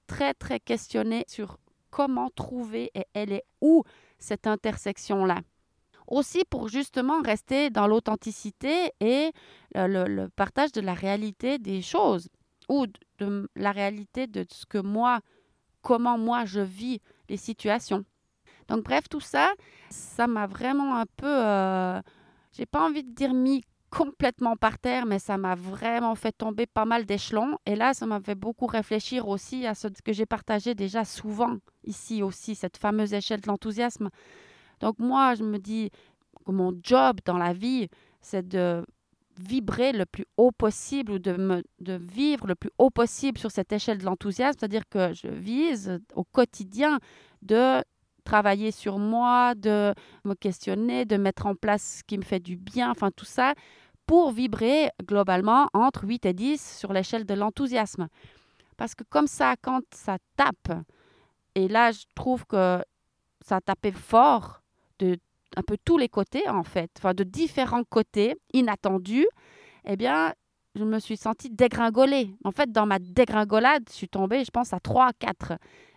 très, 0.06 0.34
très 0.34 0.60
questionnée 0.60 1.24
sur 1.28 1.56
comment 1.88 2.28
trouver 2.28 2.90
et 2.94 3.06
elle 3.14 3.32
est 3.32 3.44
où 3.62 3.84
cette 4.18 4.46
intersection-là. 4.46 5.40
Aussi 6.08 6.44
pour 6.48 6.68
justement 6.68 7.20
rester 7.22 7.70
dans 7.70 7.86
l'authenticité 7.86 8.92
et 9.00 9.32
le, 9.74 10.28
partage 10.28 10.72
de 10.72 10.80
la 10.80 10.94
réalité 10.94 11.58
des 11.58 11.82
choses 11.82 12.28
ou 12.68 12.86
de 13.18 13.48
la 13.56 13.72
réalité 13.72 14.26
de 14.26 14.44
ce 14.50 14.66
que 14.66 14.78
moi, 14.78 15.20
comment 15.82 16.18
moi 16.18 16.44
je 16.44 16.60
vis 16.60 17.00
les 17.28 17.36
situations. 17.36 18.04
Donc 18.68 18.84
bref, 18.84 19.08
tout 19.08 19.20
ça, 19.20 19.52
ça 19.90 20.26
m'a 20.26 20.46
vraiment 20.46 20.96
un 20.96 21.06
peu, 21.16 21.26
euh, 21.26 22.00
j'ai 22.52 22.66
pas 22.66 22.84
envie 22.84 23.04
de 23.04 23.14
dire 23.14 23.32
mis 23.32 23.62
complètement 23.90 24.56
par 24.56 24.78
terre, 24.78 25.06
mais 25.06 25.18
ça 25.18 25.38
m'a 25.38 25.54
vraiment 25.54 26.14
fait 26.14 26.32
tomber 26.32 26.66
pas 26.66 26.84
mal 26.84 27.06
d'échelons. 27.06 27.56
Et 27.66 27.76
là, 27.76 27.94
ça 27.94 28.06
m'a 28.06 28.20
fait 28.20 28.34
beaucoup 28.34 28.66
réfléchir 28.66 29.28
aussi 29.28 29.66
à 29.66 29.74
ce 29.74 29.88
que 29.88 30.12
j'ai 30.12 30.26
partagé 30.26 30.74
déjà 30.74 31.04
souvent 31.04 31.56
ici 31.84 32.22
aussi, 32.22 32.54
cette 32.54 32.76
fameuse 32.76 33.14
échelle 33.14 33.40
de 33.40 33.46
l'enthousiasme. 33.46 34.10
Donc 34.80 34.98
moi, 34.98 35.34
je 35.34 35.42
me 35.42 35.58
dis 35.58 35.90
que 36.44 36.52
mon 36.52 36.72
job 36.82 37.18
dans 37.24 37.38
la 37.38 37.52
vie, 37.52 37.88
c'est 38.20 38.46
de 38.46 38.84
vibrer 39.38 39.92
le 39.92 40.06
plus 40.06 40.24
haut 40.36 40.52
possible 40.52 41.12
ou 41.12 41.18
de, 41.18 41.32
me, 41.32 41.62
de 41.80 41.94
vivre 41.94 42.46
le 42.46 42.54
plus 42.54 42.70
haut 42.78 42.90
possible 42.90 43.38
sur 43.38 43.50
cette 43.50 43.72
échelle 43.72 43.98
de 43.98 44.04
l'enthousiasme, 44.04 44.56
c'est-à-dire 44.58 44.88
que 44.88 45.12
je 45.12 45.28
vise 45.28 46.00
au 46.14 46.24
quotidien 46.24 46.98
de 47.42 47.82
travailler 48.24 48.70
sur 48.70 48.98
moi, 48.98 49.54
de 49.54 49.94
me 50.24 50.34
questionner, 50.34 51.04
de 51.04 51.16
mettre 51.16 51.46
en 51.46 51.54
place 51.54 51.98
ce 51.98 52.04
qui 52.04 52.18
me 52.18 52.22
fait 52.22 52.40
du 52.40 52.56
bien, 52.56 52.90
enfin 52.90 53.10
tout 53.10 53.24
ça, 53.24 53.54
pour 54.06 54.32
vibrer 54.32 54.90
globalement 55.04 55.68
entre 55.74 56.04
8 56.06 56.26
et 56.26 56.32
10 56.32 56.78
sur 56.78 56.92
l'échelle 56.92 57.24
de 57.24 57.34
l'enthousiasme. 57.34 58.08
Parce 58.76 58.94
que 58.94 59.04
comme 59.04 59.26
ça, 59.26 59.54
quand 59.60 59.82
ça 59.92 60.18
tape, 60.36 60.84
et 61.54 61.68
là 61.68 61.92
je 61.92 62.04
trouve 62.14 62.44
que 62.46 62.82
ça 63.40 63.60
tapé 63.60 63.92
fort 63.92 64.62
de 64.98 65.18
un 65.56 65.62
peu 65.62 65.76
tous 65.84 65.96
les 65.96 66.08
côtés 66.08 66.48
en 66.48 66.64
fait, 66.64 66.90
enfin 66.98 67.14
de 67.14 67.24
différents 67.24 67.84
côtés 67.84 68.36
inattendus, 68.52 69.26
eh 69.84 69.96
bien 69.96 70.34
je 70.76 70.84
me 70.84 70.98
suis 70.98 71.16
sentie 71.16 71.50
dégringolée. 71.50 72.34
En 72.44 72.52
fait, 72.52 72.70
dans 72.70 72.86
ma 72.86 72.98
dégringolade, 72.98 73.84
je 73.88 73.94
suis 73.94 74.08
tombée, 74.08 74.44
je 74.44 74.50
pense, 74.50 74.72
à 74.72 74.80
3 74.80 75.12
4. 75.18 75.54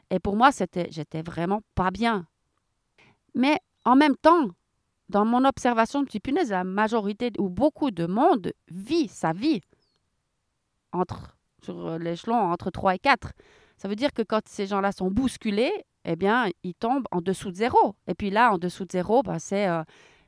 Et 0.10 0.20
pour 0.20 0.36
moi, 0.36 0.52
c'était, 0.52 0.88
j'étais 0.90 1.22
vraiment 1.22 1.62
pas 1.76 1.92
bien. 1.92 2.26
Mais 3.36 3.58
en 3.86 3.96
même 3.96 4.16
temps, 4.16 4.48
dans 5.10 5.26
mon 5.26 5.46
observation 5.46 6.02
de 6.04 6.20
punaise, 6.20 6.52
la 6.52 6.64
majorité 6.64 7.32
ou 7.38 7.50
beaucoup 7.50 7.92
de 7.92 8.06
monde 8.06 8.54
vit 8.70 9.08
sa 9.08 9.34
vie 9.34 9.62
entre, 10.92 11.38
sur 11.62 12.00
l'échelon 12.00 12.38
entre 12.38 12.72
3 12.72 12.96
et 12.96 13.00
4. 13.00 13.34
Ça 13.78 13.88
veut 13.88 13.96
dire 13.96 14.14
que 14.14 14.22
quand 14.22 14.48
ces 14.48 14.68
gens-là 14.68 14.92
sont 14.92 15.12
bousculés, 15.12 15.74
eh 16.06 16.16
bien, 16.16 16.48
ils 16.64 16.76
tombent 16.76 17.08
en 17.12 17.22
dessous 17.22 17.52
de 17.52 17.56
zéro. 17.56 17.96
Et 18.08 18.14
puis 18.14 18.30
là, 18.30 18.52
en 18.54 18.58
dessous 18.58 18.86
de 18.86 18.92
zéro, 18.92 19.22
ben, 19.22 19.40
c'est 19.40 19.68
euh, 19.68 19.84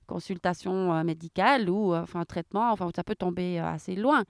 consultation 0.08 0.94
euh, 0.94 1.04
médicale 1.04 1.70
ou 1.70 1.94
euh, 1.94 2.01
enfin, 2.01 2.24
traitement. 2.25 2.72
Enfin, 2.72 2.90
ça 2.96 3.04
peut 3.04 3.16
tomber 3.16 3.60
assez 3.60 3.96
loin. 3.96 4.24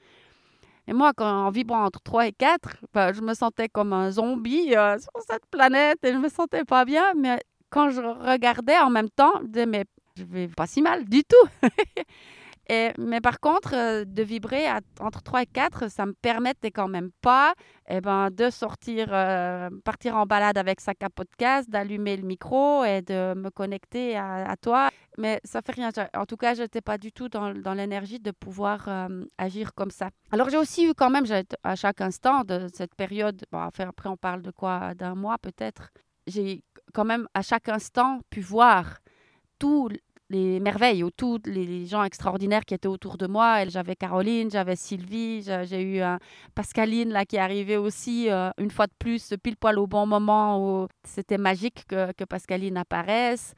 Et 0.87 0.93
moi, 0.93 1.13
quand, 1.15 1.47
en 1.47 1.49
vibrant 1.51 1.85
entre 1.85 2.01
3 2.01 2.27
et 2.27 2.31
4, 2.33 2.77
ben, 2.93 3.13
je 3.13 3.21
me 3.21 3.33
sentais 3.33 3.69
comme 3.69 3.93
un 3.93 4.11
zombie 4.11 4.69
sur 4.69 5.21
cette 5.29 5.45
planète 5.51 5.99
et 6.03 6.13
je 6.13 6.17
me 6.17 6.29
sentais 6.29 6.63
pas 6.65 6.85
bien. 6.85 7.13
Mais 7.15 7.39
quand 7.69 7.89
je 7.89 8.01
regardais 8.01 8.77
en 8.79 8.89
même 8.89 9.09
temps, 9.09 9.33
je 9.41 9.47
disais, 9.47 9.65
mais 9.65 9.85
je 10.17 10.23
vais 10.23 10.47
pas 10.47 10.67
si 10.67 10.81
mal 10.81 11.05
du 11.05 11.23
tout. 11.23 11.49
mais 12.97 13.19
par 13.19 13.39
contre, 13.39 13.73
euh, 13.75 14.05
de 14.05 14.23
vibrer 14.23 14.65
entre 14.99 15.21
3 15.21 15.41
et 15.43 15.45
4, 15.45 15.89
ça 15.89 16.05
me 16.05 16.13
permettait 16.13 16.71
quand 16.71 16.87
même 16.87 17.09
pas 17.21 17.53
eh 17.89 17.99
ben, 17.99 18.29
de 18.31 18.49
sortir, 18.49 19.09
euh, 19.11 19.69
partir 19.83 20.15
en 20.15 20.25
balade 20.25 20.57
avec 20.57 20.79
sa 20.79 20.93
podcast, 21.13 21.69
d'allumer 21.69 22.15
le 22.15 22.23
micro 22.23 22.85
et 22.85 23.01
de 23.01 23.33
me 23.33 23.49
connecter 23.49 24.15
à, 24.17 24.55
toi. 24.61 24.89
Mais 25.17 25.41
ça 25.43 25.61
fait 25.61 25.73
rien. 25.73 25.89
En 26.15 26.25
tout 26.25 26.37
cas, 26.37 26.53
je 26.53 26.61
n'étais 26.61 26.81
pas 26.81 26.97
du 26.97 27.11
tout 27.11 27.27
dans, 27.27 27.53
dans 27.53 27.73
l'énergie 27.73 28.19
de 28.19 28.31
pouvoir 28.31 28.87
euh, 28.87 29.25
agir 29.37 29.73
comme 29.73 29.91
ça. 29.91 30.09
Alors, 30.31 30.49
j'ai 30.49 30.57
aussi 30.57 30.87
eu 30.87 30.93
quand 30.93 31.09
même, 31.09 31.25
à 31.63 31.75
chaque 31.75 31.99
instant 31.99 32.43
de 32.45 32.67
cette 32.73 32.95
période, 32.95 33.43
bon, 33.51 33.59
après, 33.59 33.85
on 34.05 34.17
parle 34.17 34.41
de 34.41 34.51
quoi? 34.51 34.93
D'un 34.95 35.15
mois 35.15 35.37
peut-être. 35.37 35.89
J'ai 36.27 36.63
quand 36.93 37.05
même 37.05 37.27
à 37.33 37.41
chaque 37.41 37.67
instant 37.67 38.21
pu 38.29 38.39
voir 38.39 38.99
tout 39.59 39.89
les 40.31 40.59
merveilles, 40.59 41.03
ou 41.03 41.09
les 41.45 41.85
gens 41.85 42.03
extraordinaires 42.03 42.65
qui 42.65 42.73
étaient 42.73 42.87
autour 42.87 43.17
de 43.17 43.27
moi. 43.27 43.67
J'avais 43.67 43.95
Caroline, 43.95 44.49
j'avais 44.49 44.75
Sylvie, 44.75 45.43
j'ai 45.63 45.81
eu 45.83 46.01
Pascaline 46.55 47.09
là, 47.09 47.25
qui 47.25 47.35
est 47.35 47.39
arrivée 47.39 47.77
aussi 47.77 48.29
euh, 48.29 48.49
une 48.57 48.71
fois 48.71 48.87
de 48.87 48.93
plus, 48.97 49.33
pile 49.43 49.57
poil 49.57 49.77
au 49.79 49.87
bon 49.87 50.05
moment 50.05 50.83
où 50.83 50.87
c'était 51.03 51.37
magique 51.37 51.85
que, 51.87 52.11
que, 52.13 52.23
Pascaline 52.23 52.77
apparaisse. 52.77 53.53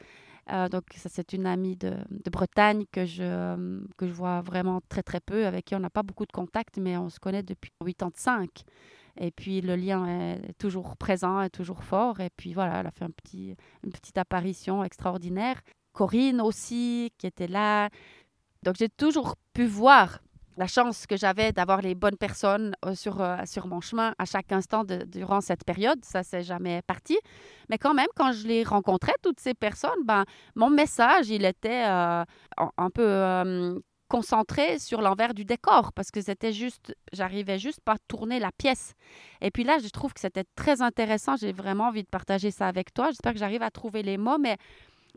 Euh, 0.51 0.67
donc 0.67 0.83
ça 0.95 1.07
c'est 1.09 1.31
une 1.31 1.45
amie 1.45 1.77
de, 1.77 1.93
de, 2.09 2.29
Bretagne 2.29 2.83
que 2.91 3.05
je, 3.05 3.87
que 3.97 4.07
je 4.07 4.11
vois 4.11 4.41
vraiment 4.41 4.81
très 4.89 5.03
très 5.03 5.21
peu, 5.21 5.45
avec 5.45 5.65
qui 5.65 5.75
on 5.75 5.79
n'a 5.79 5.89
pas 5.89 6.03
beaucoup 6.03 6.25
de 6.25 6.33
contact, 6.33 6.77
mais 6.77 6.97
on 6.97 7.09
se 7.09 7.19
connaît 7.19 7.43
depuis 7.43 7.71
85. 7.79 8.49
Et 9.19 9.31
puis 9.31 9.61
le 9.61 9.75
lien 9.75 10.05
est 10.07 10.53
toujours 10.57 10.97
présent, 10.97 11.41
est 11.41 11.49
toujours 11.49 11.83
fort. 11.83 12.19
Et 12.19 12.29
puis 12.35 12.53
voilà, 12.53 12.79
elle 12.79 12.87
a 12.87 12.91
fait 12.91 13.05
un 13.05 13.11
une 13.83 13.91
petite 13.91 14.17
apparition 14.17 14.83
extraordinaire. 14.83 15.61
Corinne 15.93 16.41
aussi 16.41 17.11
qui 17.17 17.27
était 17.27 17.47
là. 17.47 17.89
Donc 18.63 18.75
j'ai 18.77 18.89
toujours 18.89 19.35
pu 19.53 19.65
voir 19.65 20.19
la 20.57 20.67
chance 20.67 21.07
que 21.07 21.17
j'avais 21.17 21.51
d'avoir 21.51 21.81
les 21.81 21.95
bonnes 21.95 22.17
personnes 22.17 22.75
euh, 22.85 22.95
sur, 22.95 23.21
euh, 23.21 23.37
sur 23.45 23.67
mon 23.67 23.81
chemin 23.81 24.13
à 24.19 24.25
chaque 24.25 24.51
instant 24.51 24.83
durant 24.83 25.41
cette 25.41 25.63
période. 25.63 26.03
Ça, 26.05 26.23
c'est 26.23 26.43
jamais 26.43 26.81
parti. 26.83 27.17
Mais 27.69 27.77
quand 27.77 27.93
même, 27.93 28.07
quand 28.15 28.33
je 28.33 28.47
les 28.47 28.63
rencontrais, 28.63 29.15
toutes 29.21 29.39
ces 29.39 29.53
personnes, 29.53 30.03
ben, 30.05 30.25
mon 30.55 30.69
message, 30.69 31.29
il 31.29 31.45
était 31.45 31.85
euh, 31.87 32.23
un 32.77 32.89
peu 32.89 33.81
concentré 34.09 34.77
sur 34.77 35.01
l'envers 35.01 35.33
du 35.33 35.43
décor 35.43 35.91
parce 35.93 36.11
que 36.11 36.21
c'était 36.21 36.53
juste, 36.53 36.95
j'arrivais 37.13 37.57
juste 37.57 37.81
pas 37.81 37.93
à 37.93 37.97
tourner 38.07 38.39
la 38.39 38.51
pièce. 38.51 38.93
Et 39.41 39.49
puis 39.49 39.63
là, 39.63 39.79
je 39.83 39.89
trouve 39.89 40.13
que 40.13 40.19
c'était 40.19 40.43
très 40.55 40.83
intéressant. 40.83 41.35
J'ai 41.35 41.51
vraiment 41.51 41.85
envie 41.85 42.03
de 42.03 42.09
partager 42.09 42.51
ça 42.51 42.67
avec 42.67 42.93
toi. 42.93 43.07
J'espère 43.07 43.33
que 43.33 43.39
j'arrive 43.39 43.63
à 43.63 43.71
trouver 43.71 44.03
les 44.03 44.17
mots, 44.17 44.37
mais 44.37 44.57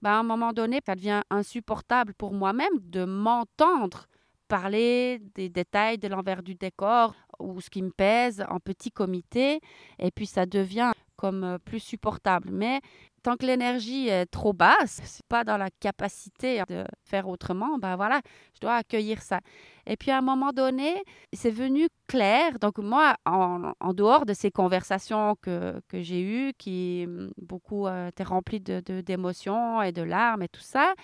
ben, 0.03 0.11
à 0.11 0.19
un 0.19 0.23
moment 0.23 0.53
donné, 0.53 0.81
ça 0.85 0.95
devient 0.95 1.23
insupportable 1.31 2.15
pour 2.15 2.33
moi-même 2.33 2.79
de 2.81 3.05
m'entendre 3.05 4.07
parler 4.49 5.21
des 5.35 5.49
détails 5.49 5.99
de 5.99 6.09
l'envers 6.09 6.43
du 6.43 6.55
décor 6.55 7.15
ou 7.39 7.61
ce 7.61 7.71
qui 7.71 7.83
me 7.83 7.91
pèse 7.91 8.45
en 8.49 8.61
petit 8.61 8.91
comité. 8.91 9.61
Et 9.99 10.11
puis 10.11 10.27
ça 10.27 10.47
devient 10.47 10.93
comme 11.17 11.45
euh, 11.45 11.59
plus 11.59 11.81
supportable. 11.81 12.51
Mais 12.53 12.81
tant 13.27 13.37
que 13.37 13.45
l'énergie 13.45 14.07
est 14.07 14.27
trop 14.27 14.53
basse, 14.53 15.01
c'est 15.03 15.27
pas 15.27 15.43
dans 15.43 15.57
la 15.57 15.69
capacité 15.81 16.63
de 16.69 16.85
faire 17.03 17.29
autrement, 17.29 17.77
ben 17.77 17.97
voilà, 17.97 18.21
je 18.55 18.61
dois 18.61 18.77
accueillir 18.77 19.21
ça. 19.21 19.41
Et 19.85 19.97
puis 19.97 20.13
à 20.13 20.19
un 20.19 20.21
moment 20.21 20.53
donné, 20.53 21.03
c'est 21.33 21.51
venu 21.51 21.89
clair. 22.07 22.61
Donc 22.61 22.79
moi, 22.79 23.17
en, 23.25 23.73
dehors 23.95 24.27
de 24.27 24.33
ces 24.33 24.53
conversations 24.53 25.35
que, 25.43 25.81
que 25.89 26.03
j'ai 26.03 26.23
eues, 26.23 26.53
qui 26.57 27.09
beaucoup 27.37 27.89
euh, 27.89 28.11
étaient 28.11 28.23
remplies 28.23 28.61
d'émotions 28.61 29.81
de, 29.81 29.87
et 29.87 29.93
de 29.93 30.03
larmes 30.03 30.45
et 30.45 30.49
tout 30.49 30.61
ça, 30.61 30.95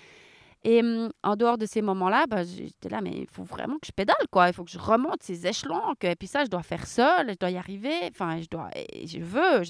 et 0.65 0.81
mmh, 0.81 1.09
en 1.23 1.35
dehors 1.35 1.57
de 1.57 1.65
ces 1.65 1.81
moments-là, 1.81 2.25
bah, 2.25 2.43
j'étais 2.43 2.87
là, 2.87 3.01
mais 3.01 3.11
il 3.11 3.27
faut 3.29 3.43
vraiment 3.43 3.75
que 3.79 3.87
je 3.87 3.91
pédale, 3.91 4.15
quoi. 4.31 4.47
Il 4.47 4.53
faut 4.53 4.63
que 4.63 4.71
je 4.71 4.79
remonte 4.79 5.21
ces 5.21 5.45
échelons. 5.45 5.93
Et 6.01 6.15
puis 6.15 6.27
ça, 6.27 6.45
je 6.45 6.49
dois 6.49 6.63
faire 6.63 6.87
seul, 6.87 7.31
je 7.31 7.37
dois 7.37 7.51
y 7.51 7.57
arriver. 7.57 7.93
Enfin, 8.09 8.39
je 8.39 8.47
dois, 8.47 8.69
je 9.05 9.19
veux. 9.19 9.63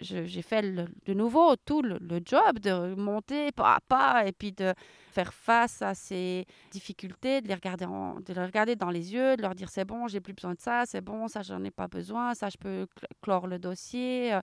J'ai 0.00 0.42
fait 0.42 0.62
de 0.62 1.14
nouveau 1.14 1.54
tout 1.56 1.82
le, 1.82 1.98
job 2.24 2.58
de 2.58 2.94
monter 2.96 3.52
pas 3.52 3.76
à 3.76 3.80
pas 3.80 4.26
et 4.26 4.32
puis 4.32 4.50
de 4.52 4.74
faire 5.12 5.32
face 5.32 5.80
à 5.80 5.94
ces 5.94 6.44
difficultés, 6.72 7.40
de 7.40 7.48
les 7.48 7.54
regarder, 7.54 8.76
dans 8.76 8.90
les 8.90 9.14
yeux, 9.14 9.36
de 9.36 9.42
leur 9.42 9.54
dire 9.54 9.68
c'est 9.68 9.84
bon, 9.84 10.08
j'ai 10.08 10.20
plus 10.20 10.32
besoin 10.32 10.54
de 10.54 10.60
ça, 10.60 10.84
c'est 10.86 11.00
bon, 11.00 11.28
ça 11.28 11.42
j'en 11.42 11.62
ai 11.64 11.70
pas 11.70 11.88
besoin, 11.88 12.34
ça 12.34 12.48
je 12.50 12.56
peux 12.56 12.86
clore 13.22 13.46
le 13.46 13.58
dossier. 13.58 14.34
Euh, 14.34 14.40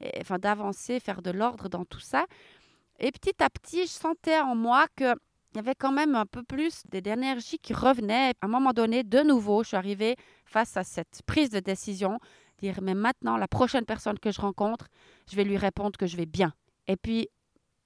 et, 0.00 0.20
enfin, 0.20 0.38
d'avancer, 0.38 1.00
faire 1.00 1.22
de 1.22 1.30
l'ordre 1.30 1.68
dans 1.68 1.84
tout 1.84 2.00
ça. 2.00 2.26
Et 2.98 3.12
petit 3.12 3.42
à 3.42 3.48
petit, 3.48 3.82
je 3.82 3.92
sentais 3.92 4.40
en 4.40 4.54
moi 4.54 4.86
que 4.96 5.14
il 5.52 5.56
y 5.56 5.60
avait 5.60 5.74
quand 5.74 5.92
même 5.92 6.14
un 6.14 6.26
peu 6.26 6.42
plus 6.42 6.82
d'énergie 6.90 7.58
qui 7.58 7.72
revenait. 7.72 8.32
À 8.42 8.46
un 8.46 8.48
moment 8.48 8.72
donné, 8.72 9.02
de 9.02 9.20
nouveau, 9.20 9.62
je 9.62 9.68
suis 9.68 9.76
arrivée 9.76 10.16
face 10.44 10.76
à 10.76 10.84
cette 10.84 11.22
prise 11.26 11.48
de 11.48 11.58
décision, 11.58 12.18
dire 12.58 12.80
mais 12.82 12.94
maintenant, 12.94 13.38
la 13.38 13.48
prochaine 13.48 13.86
personne 13.86 14.18
que 14.18 14.30
je 14.30 14.40
rencontre, 14.40 14.88
je 15.30 15.36
vais 15.36 15.44
lui 15.44 15.56
répondre 15.56 15.96
que 15.96 16.06
je 16.06 16.16
vais 16.16 16.26
bien. 16.26 16.52
Et 16.86 16.96
puis, 16.96 17.28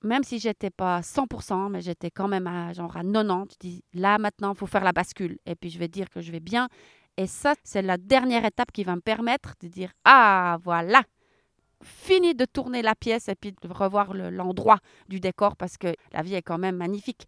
même 0.02 0.24
si 0.24 0.40
j'étais 0.40 0.70
pas 0.70 0.96
à 0.96 1.00
100%, 1.02 1.70
mais 1.70 1.80
j'étais 1.80 2.10
quand 2.10 2.26
même 2.26 2.48
à 2.48 2.72
genre 2.72 2.96
à 2.96 3.02
90, 3.02 3.52
je 3.52 3.58
dis 3.60 3.84
là 3.94 4.18
maintenant, 4.18 4.54
il 4.54 4.58
faut 4.58 4.66
faire 4.66 4.84
la 4.84 4.92
bascule. 4.92 5.38
Et 5.46 5.54
puis 5.54 5.70
je 5.70 5.78
vais 5.78 5.88
dire 5.88 6.10
que 6.10 6.20
je 6.20 6.32
vais 6.32 6.40
bien. 6.40 6.68
Et 7.16 7.28
ça, 7.28 7.54
c'est 7.62 7.82
la 7.82 7.96
dernière 7.96 8.44
étape 8.44 8.72
qui 8.72 8.82
va 8.82 8.96
me 8.96 9.00
permettre 9.00 9.54
de 9.60 9.68
dire 9.68 9.92
ah 10.04 10.58
voilà, 10.64 11.02
fini 11.82 12.34
de 12.34 12.44
tourner 12.44 12.82
la 12.82 12.94
pièce 12.94 13.28
et 13.28 13.34
puis 13.34 13.52
de 13.52 13.68
revoir 13.68 14.14
l'endroit 14.14 14.78
du 15.08 15.20
décor 15.20 15.56
parce 15.56 15.76
que 15.76 15.94
la 16.12 16.22
vie 16.22 16.34
est 16.34 16.42
quand 16.42 16.58
même 16.58 16.76
magnifique. 16.76 17.26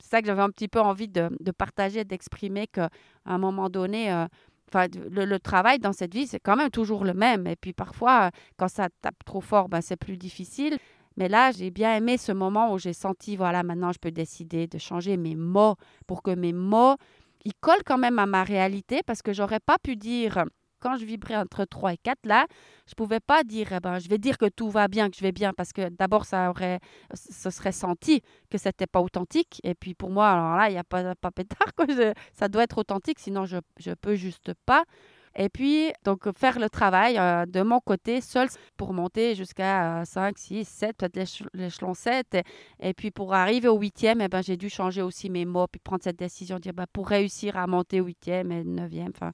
C'est 0.00 0.10
ça 0.10 0.20
que 0.20 0.26
j'avais 0.26 0.42
un 0.42 0.50
petit 0.50 0.68
peu 0.68 0.80
envie 0.80 1.08
de, 1.08 1.30
partager, 1.56 2.04
d'exprimer 2.04 2.66
qu'à 2.66 2.90
un 3.24 3.38
moment 3.38 3.70
donné, 3.70 4.12
euh, 4.12 4.26
le, 4.74 5.38
travail 5.38 5.78
dans 5.78 5.92
cette 5.92 6.12
vie, 6.12 6.26
c'est 6.26 6.40
quand 6.40 6.56
même 6.56 6.70
toujours 6.70 7.04
le 7.04 7.14
même. 7.14 7.46
Et 7.46 7.56
puis 7.56 7.72
parfois, 7.72 8.30
quand 8.56 8.68
ça 8.68 8.88
tape 9.00 9.24
trop 9.24 9.40
fort, 9.40 9.68
ben, 9.68 9.80
c'est 9.80 9.96
plus 9.96 10.16
difficile. 10.16 10.78
Mais 11.16 11.28
là, 11.28 11.52
j'ai 11.52 11.70
bien 11.70 11.96
aimé 11.96 12.18
ce 12.18 12.32
moment 12.32 12.72
où 12.72 12.78
j'ai 12.78 12.92
senti, 12.92 13.36
voilà, 13.36 13.62
maintenant 13.62 13.92
je 13.92 13.98
peux 13.98 14.10
décider 14.10 14.66
de 14.66 14.78
changer 14.78 15.16
mes 15.16 15.36
mots 15.36 15.76
pour 16.06 16.22
que 16.22 16.32
mes 16.32 16.52
mots, 16.52 16.96
ils 17.44 17.54
collent 17.60 17.84
quand 17.86 17.98
même 17.98 18.18
à 18.18 18.26
ma 18.26 18.42
réalité 18.42 19.00
parce 19.06 19.22
que 19.22 19.32
j'aurais 19.32 19.60
pas 19.60 19.78
pu 19.78 19.96
dire 19.96 20.44
quand 20.84 20.96
je 20.98 21.06
vibrais 21.06 21.36
entre 21.36 21.64
3 21.64 21.94
et 21.94 21.96
4, 21.96 22.26
là, 22.26 22.46
je 22.86 22.92
ne 22.92 22.96
pouvais 22.96 23.20
pas 23.20 23.42
dire, 23.42 23.72
eh 23.72 23.80
ben, 23.80 23.98
je 23.98 24.08
vais 24.08 24.18
dire 24.18 24.36
que 24.36 24.46
tout 24.46 24.68
va 24.68 24.86
bien, 24.86 25.08
que 25.08 25.16
je 25.16 25.22
vais 25.22 25.32
bien, 25.32 25.54
parce 25.54 25.72
que 25.72 25.88
d'abord, 25.88 26.26
ça 26.26 26.50
aurait, 26.50 26.78
ce 27.14 27.48
serait 27.48 27.72
senti 27.72 28.20
que 28.50 28.58
ce 28.58 28.68
n'était 28.68 28.86
pas 28.86 29.00
authentique. 29.00 29.60
Et 29.64 29.74
puis 29.74 29.94
pour 29.94 30.10
moi, 30.10 30.30
alors 30.30 30.56
là, 30.56 30.68
il 30.68 30.72
n'y 30.72 30.78
a 30.78 30.84
pas, 30.84 31.14
pas 31.14 31.30
pétard, 31.30 31.74
quoi. 31.74 31.86
ça 32.34 32.48
doit 32.48 32.64
être 32.64 32.76
authentique, 32.76 33.18
sinon 33.18 33.46
je 33.46 33.56
ne 33.56 33.94
peux 33.94 34.14
juste 34.14 34.52
pas. 34.66 34.84
Et 35.36 35.48
puis, 35.48 35.92
donc, 36.04 36.30
faire 36.36 36.60
le 36.60 36.70
travail 36.70 37.18
euh, 37.18 37.44
de 37.44 37.62
mon 37.62 37.80
côté 37.80 38.20
seul 38.20 38.48
pour 38.76 38.92
monter 38.92 39.34
jusqu'à 39.34 40.04
5, 40.04 40.38
6, 40.38 40.64
7, 40.64 40.96
peut-être 40.96 41.42
l'échelon 41.54 41.94
7. 41.94 42.38
Et, 42.80 42.94
puis, 42.94 43.10
pour 43.10 43.34
arriver 43.34 43.66
au 43.66 43.76
huitième, 43.76 44.20
eh 44.20 44.28
ben, 44.28 44.42
j'ai 44.42 44.56
dû 44.56 44.68
changer 44.68 45.02
aussi 45.02 45.30
mes 45.30 45.44
mots, 45.44 45.66
puis 45.66 45.80
prendre 45.80 46.04
cette 46.04 46.18
décision, 46.18 46.60
dire, 46.60 46.72
ben, 46.72 46.86
pour 46.92 47.08
réussir 47.08 47.56
à 47.56 47.66
monter 47.66 48.00
au 48.00 48.04
huitième 48.04 48.52
et 48.52 48.62
neuvième, 48.62 49.10
enfin, 49.14 49.32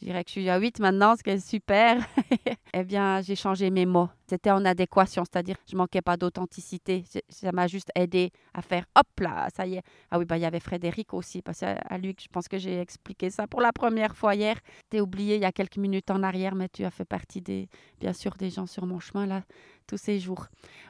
je 0.00 0.06
dirais 0.06 0.24
que 0.24 0.30
je 0.30 0.32
suis 0.32 0.48
à 0.48 0.58
8 0.58 0.80
maintenant, 0.80 1.16
ce 1.16 1.22
qui 1.22 1.30
est 1.30 1.38
super, 1.38 2.04
eh 2.74 2.84
bien, 2.84 3.20
j'ai 3.20 3.36
changé 3.36 3.70
mes 3.70 3.86
mots. 3.86 4.08
C'était 4.28 4.50
en 4.50 4.64
adéquation, 4.64 5.24
c'est-à-dire 5.24 5.56
je 5.70 5.76
manquais 5.76 6.00
pas 6.00 6.16
d'authenticité. 6.16 7.04
Ça 7.28 7.52
m'a 7.52 7.66
juste 7.66 7.90
aidé 7.94 8.30
à 8.54 8.62
faire 8.62 8.86
hop 8.96 9.06
là, 9.20 9.48
ça 9.54 9.66
y 9.66 9.74
est. 9.74 9.82
Ah 10.10 10.18
oui, 10.18 10.24
bah, 10.24 10.38
il 10.38 10.40
y 10.40 10.46
avait 10.46 10.60
Frédéric 10.60 11.12
aussi, 11.12 11.42
parce 11.42 11.60
qu'à 11.60 11.98
lui, 11.98 12.16
je 12.18 12.28
pense 12.28 12.48
que 12.48 12.58
j'ai 12.58 12.80
expliqué 12.80 13.30
ça 13.30 13.46
pour 13.46 13.60
la 13.60 13.72
première 13.72 14.16
fois 14.16 14.34
hier. 14.34 14.56
T'es 14.88 15.00
oublié 15.00 15.36
il 15.36 15.42
y 15.42 15.44
a 15.44 15.52
quelques 15.52 15.76
minutes 15.76 16.10
en 16.10 16.22
arrière, 16.22 16.54
mais 16.54 16.68
tu 16.68 16.84
as 16.84 16.90
fait 16.90 17.04
partie 17.04 17.42
des, 17.42 17.68
bien 18.00 18.12
sûr, 18.12 18.34
des 18.34 18.50
gens 18.50 18.66
sur 18.66 18.86
mon 18.86 19.00
chemin 19.00 19.26
là, 19.26 19.42
tous 19.86 19.98
ces 19.98 20.18
jours. 20.18 20.46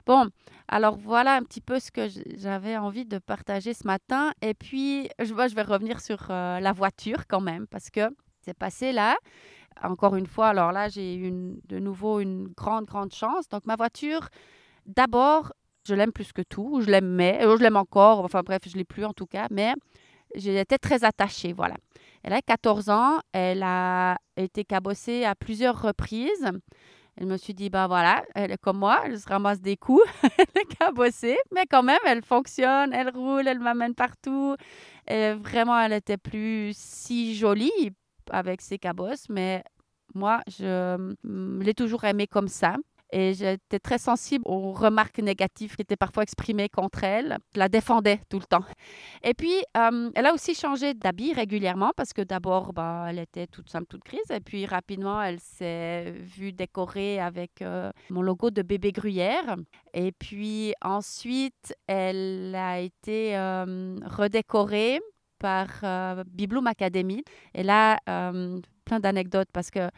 Bon, 0.07 0.29
alors 0.69 0.97
voilà 0.97 1.35
un 1.35 1.43
petit 1.43 1.61
peu 1.61 1.81
ce 1.81 1.91
que 1.91 2.09
j'avais 2.37 2.77
envie 2.77 3.05
de 3.05 3.19
partager 3.19 3.75
ce 3.75 3.87
matin. 3.87 4.33
Et 4.41 4.55
puis, 4.55 5.09
je, 5.19 5.25
je 5.27 5.55
vais 5.55 5.63
revenir 5.63 6.01
sur 6.01 6.29
euh, 6.31 6.61
la 6.61 6.73
voiture 6.73 7.27
quand 7.27 7.41
même, 7.41 7.67
parce 7.67 7.91
que 7.91 8.09
c'est 8.45 8.57
passé 8.57 8.93
là. 8.93 9.17
Encore 9.83 10.17
une 10.17 10.27
fois, 10.27 10.49
alors 10.49 10.73
là, 10.73 10.89
j'ai 10.89 11.17
eu 11.17 11.33
de 11.65 11.79
nouveau 11.79 12.21
une 12.21 12.49
grande, 12.49 12.85
grande 12.85 13.13
chance. 13.13 13.49
Donc, 13.49 13.67
ma 13.67 13.77
voiture, 13.77 14.29
d'abord, 14.87 15.53
je 15.87 15.95
l'aime 15.95 16.13
plus 16.13 16.33
que 16.33 16.43
tout. 16.43 16.81
Je 16.83 16.91
l'aimais, 16.91 17.41
euh, 17.43 17.57
je 17.57 17.63
l'aime 17.63 17.77
encore. 17.77 18.21
Enfin, 18.21 18.43
bref, 18.45 18.63
je 18.67 18.73
ne 18.73 18.79
l'ai 18.79 18.85
plus 18.85 19.05
en 19.05 19.13
tout 19.13 19.27
cas. 19.27 19.47
Mais 19.51 19.75
j'étais 20.35 20.79
très 20.79 21.05
attachée, 21.05 21.53
voilà. 21.53 21.77
Elle 22.23 22.35
a 22.35 22.43
14 22.43 22.91
ans. 22.91 23.19
Elle 23.33 23.63
a 23.63 24.19
été 24.37 24.65
cabossée 24.65 25.25
à 25.25 25.35
plusieurs 25.35 25.81
reprises. 25.81 26.51
Elle 27.17 27.27
me 27.27 27.37
suis 27.37 27.53
dit, 27.53 27.69
ben 27.69 27.89
voilà, 27.89 28.25
elle 28.35 28.53
est 28.53 28.59
comme 28.59 28.79
moi, 28.79 29.03
elle 29.05 29.21
se 29.21 29.29
ramasse 29.29 29.61
des 29.61 29.77
coups, 29.77 30.03
elle 30.23 30.63
est 30.63 30.77
cabossée, 30.79 31.37
mais 31.55 31.67
quand 31.71 31.83
même, 31.83 31.99
elle 32.07 32.23
fonctionne, 32.25 32.95
elle 32.95 33.11
roule, 33.11 33.47
elle 33.47 33.59
m'amène 33.59 33.95
partout. 33.95 34.57
Vraiment, 35.07 35.79
elle 35.79 35.93
était 35.93 36.17
plus 36.17 36.73
si 36.75 37.37
jolie, 37.37 37.93
avec 38.31 38.61
ses 38.61 38.79
cabosses, 38.79 39.29
mais 39.29 39.63
moi, 40.15 40.41
je 40.47 41.15
l'ai 41.63 41.75
toujours 41.75 42.05
aimée 42.05 42.27
comme 42.27 42.49
ça. 42.49 42.77
Et 43.15 43.35
j'étais 43.35 43.79
très 43.79 43.99
sensible 43.99 44.43
aux 44.47 44.73
remarques 44.73 45.19
négatives 45.19 45.77
qui 45.77 45.83
étaient 45.83 45.97
parfois 45.97 46.23
exprimées 46.23 46.71
contre 46.71 47.05
elle. 47.05 47.37
Je 47.55 47.59
la 47.59 47.69
défendais 47.69 48.21
tout 48.31 48.39
le 48.39 48.47
temps. 48.47 48.65
Et 49.23 49.35
puis, 49.35 49.53
euh, 49.77 50.11
elle 50.15 50.27
a 50.27 50.33
aussi 50.33 50.55
changé 50.55 50.95
d'habit 50.95 51.35
régulièrement 51.35 51.91
parce 51.95 52.15
que 52.15 52.23
d'abord, 52.23 52.73
bah, 52.73 53.07
elle 53.11 53.19
était 53.19 53.47
toute 53.47 53.69
simple, 53.69 53.87
toute 53.87 54.05
grise. 54.05 54.31
Et 54.31 54.41
puis, 54.41 54.65
rapidement, 54.65 55.23
elle 55.23 55.41
s'est 55.41 56.11
vue 56.11 56.53
décorée 56.53 57.21
avec 57.21 57.61
euh, 57.61 57.91
mon 58.09 58.23
logo 58.23 58.51
de 58.51 58.63
bébé 58.63 58.93
gruyère. 58.93 59.57
Et 59.93 60.13
puis, 60.13 60.73
ensuite, 60.81 61.75
elle 61.87 62.55
a 62.55 62.81
été 62.81 63.37
euh, 63.37 63.97
redécorée 64.07 65.01
par 65.43 65.69
euh, 65.83 66.23
Bibloom 66.29 66.69
Academy. 66.69 67.25
Et 67.53 67.65
là, 67.65 67.99
euh, 68.09 68.61
plein 68.85 69.01
d'anecdotes 69.01 69.49
parce 69.53 69.71
que 69.71 69.91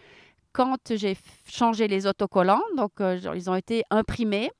quand 0.53 0.79
j'ai 0.95 1.17
changé 1.47 1.87
les 1.87 2.07
autocollants, 2.07 2.63
donc 2.77 2.93
euh, 3.01 3.21
ils 3.35 3.51
ont 3.51 3.55
été 3.55 3.85
imprimés 3.91 4.51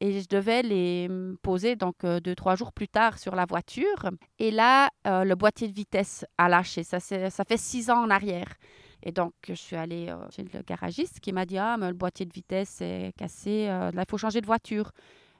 et 0.00 0.20
je 0.20 0.28
devais 0.28 0.62
les 0.62 1.08
poser 1.42 1.74
donc 1.74 2.06
deux 2.06 2.36
trois 2.36 2.54
jours 2.54 2.72
plus 2.72 2.86
tard 2.86 3.18
sur 3.18 3.34
la 3.34 3.46
voiture. 3.46 4.10
Et 4.38 4.52
là, 4.52 4.90
le 5.04 5.34
boîtier 5.34 5.66
de 5.66 5.72
vitesse 5.72 6.24
a 6.38 6.48
lâché. 6.48 6.84
Ça, 6.84 7.00
ça 7.00 7.44
fait 7.44 7.56
six 7.56 7.90
ans 7.90 8.04
en 8.04 8.10
arrière. 8.10 8.54
Et 9.02 9.10
donc, 9.10 9.32
je 9.48 9.54
suis 9.54 9.74
allée 9.74 10.14
chez 10.30 10.44
le 10.44 10.62
garagiste 10.62 11.18
qui 11.18 11.32
m'a 11.32 11.44
dit 11.46 11.58
Ah, 11.58 11.76
mais 11.80 11.88
le 11.88 11.94
boîtier 11.94 12.26
de 12.26 12.32
vitesse 12.32 12.80
est 12.80 13.12
cassé, 13.18 13.66
là, 13.66 13.90
il 13.92 14.08
faut 14.08 14.18
changer 14.18 14.40
de 14.40 14.46
voiture. 14.46 14.92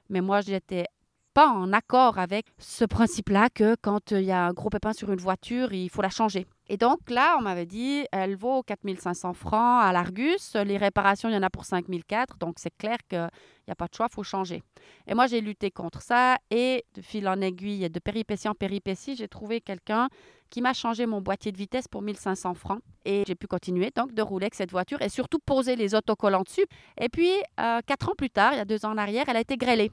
Mais 0.09 0.19
moi, 0.19 0.41
j'étais 0.41 0.87
en 1.37 1.71
accord 1.73 2.17
avec 2.17 2.47
ce 2.57 2.85
principe-là 2.85 3.49
que 3.49 3.75
quand 3.81 4.11
il 4.11 4.23
y 4.23 4.31
a 4.31 4.45
un 4.45 4.53
gros 4.53 4.69
pépin 4.69 4.93
sur 4.93 5.11
une 5.11 5.19
voiture, 5.19 5.73
il 5.73 5.89
faut 5.89 6.01
la 6.01 6.09
changer. 6.09 6.45
Et 6.67 6.77
donc 6.77 7.09
là, 7.09 7.35
on 7.39 7.41
m'avait 7.41 7.65
dit, 7.65 8.05
elle 8.11 8.35
vaut 8.35 8.61
4500 8.61 9.33
francs 9.33 9.83
à 9.83 9.91
l'Argus. 9.91 10.55
Les 10.55 10.77
réparations, 10.77 11.29
il 11.29 11.33
y 11.33 11.37
en 11.37 11.43
a 11.43 11.49
pour 11.49 11.65
5004. 11.65 12.37
Donc 12.37 12.55
c'est 12.57 12.75
clair 12.77 12.97
qu'il 13.09 13.27
n'y 13.67 13.71
a 13.71 13.75
pas 13.75 13.87
de 13.87 13.95
choix, 13.95 14.07
il 14.11 14.13
faut 14.13 14.23
changer. 14.23 14.61
Et 15.07 15.15
moi, 15.15 15.25
j'ai 15.27 15.41
lutté 15.41 15.71
contre 15.71 16.01
ça. 16.01 16.37
Et 16.51 16.85
de 16.93 17.01
fil 17.01 17.27
en 17.27 17.41
aiguille, 17.41 17.89
de 17.89 17.99
péripétie 17.99 18.47
en 18.47 18.53
péripétie, 18.53 19.15
j'ai 19.15 19.27
trouvé 19.27 19.61
quelqu'un 19.61 20.09
qui 20.51 20.61
m'a 20.61 20.73
changé 20.73 21.05
mon 21.05 21.21
boîtier 21.21 21.51
de 21.51 21.57
vitesse 21.57 21.87
pour 21.87 22.01
1500 22.01 22.53
francs. 22.53 22.81
Et 23.05 23.23
j'ai 23.25 23.35
pu 23.35 23.47
continuer 23.47 23.91
donc 23.95 24.13
de 24.13 24.21
rouler 24.21 24.45
avec 24.45 24.55
cette 24.55 24.71
voiture 24.71 25.01
et 25.01 25.09
surtout 25.09 25.39
poser 25.39 25.75
les 25.75 25.95
autocollants 25.95 26.43
dessus. 26.43 26.65
Et 26.99 27.09
puis, 27.09 27.31
euh, 27.59 27.79
quatre 27.85 28.09
ans 28.09 28.15
plus 28.17 28.29
tard, 28.29 28.53
il 28.53 28.57
y 28.57 28.61
a 28.61 28.65
deux 28.65 28.85
ans 28.85 28.91
en 28.91 28.97
arrière, 28.97 29.25
elle 29.27 29.37
a 29.37 29.41
été 29.41 29.57
grêlée 29.57 29.91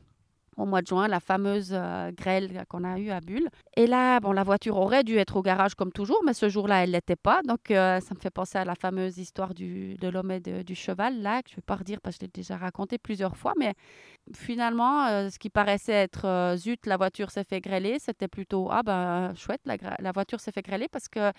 au 0.57 0.64
mois 0.64 0.83
de 0.83 0.87
juin, 0.87 1.09
la 1.09 1.21
fameuse 1.21 1.71
euh, 1.73 2.11
grêle 2.12 2.64
qu'on 2.69 2.85
a 2.85 2.99
eue 2.99 3.11
à 3.11 3.21
Bulle. 3.21 3.49
Et 3.77 3.87
là, 3.87 4.21
bon, 4.21 4.33
la 4.33 4.42
voiture 4.42 4.77
aurait 4.77 5.05
dû 5.05 5.16
être 5.16 5.37
au 5.37 5.42
garage 5.42 5.75
comme 5.75 5.92
toujours, 5.92 6.23
mais 6.25 6.33
ce 6.33 6.49
jour-là, 6.49 6.85
elle 6.85 6.92
l'était 6.92 7.16
pas. 7.16 7.42
Donc, 7.42 7.71
euh, 7.71 8.01
ça 8.01 8.14
me 8.14 8.21
fait 8.21 8.31
penser 8.31 8.59
à 8.59 8.64
la 8.64 8.75
fameuse 8.75 9.19
histoire 9.19 9.55
du, 9.55 9.95
de 9.95 10.09
l'homme 10.09 10.31
et 10.31 10.40
du 10.40 10.75
cheval, 10.75 11.21
là, 11.21 11.42
que 11.42 11.51
je 11.51 11.55
ne 11.55 11.57
vais 11.57 11.62
pas 11.66 11.77
redire 11.77 12.01
parce 12.01 12.16
que 12.16 12.21
je 12.21 12.27
l'ai 12.27 12.33
déjà 12.33 12.57
raconté 12.57 12.97
plusieurs 12.99 13.37
fois. 13.37 13.53
Mais 13.59 13.75
finalement, 14.35 15.07
euh, 15.07 15.29
ce 15.29 15.38
qui 15.38 15.51
paraissait 15.51 15.92
être 15.92 16.55
zut, 16.57 16.87
la 16.87 16.97
voiture 16.97 17.31
s'est 17.31 17.45
fait 17.45 17.61
grêler, 17.61 17.99
c'était 17.99 18.29
plutôt 18.29 18.69
ah 18.71 18.83
ben 18.83 19.35
chouette, 19.35 19.61
la, 19.66 19.77
la 19.99 20.12
voiture 20.12 20.40
s'est 20.40 20.53
fait 20.53 20.62
grêler 20.62 20.88
parce 20.88 21.09
que 21.09 21.33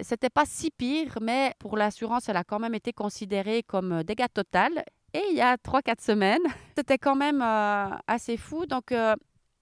c'était 0.00 0.30
pas 0.30 0.44
si 0.46 0.70
pire, 0.70 1.18
mais 1.20 1.52
pour 1.58 1.76
l'assurance, 1.76 2.28
elle 2.28 2.36
a 2.36 2.44
quand 2.44 2.58
même 2.58 2.74
été 2.74 2.92
considérée 2.92 3.62
comme 3.62 4.02
dégâts 4.02 4.26
total. 4.32 4.84
Et 5.14 5.22
il 5.30 5.36
y 5.36 5.40
a 5.40 5.56
3-4 5.56 6.02
semaines, 6.02 6.42
c'était 6.76 6.98
quand 6.98 7.14
même 7.14 7.40
euh, 7.40 7.96
assez 8.08 8.36
fou. 8.36 8.66
Donc, 8.66 8.90
euh, 8.90 9.14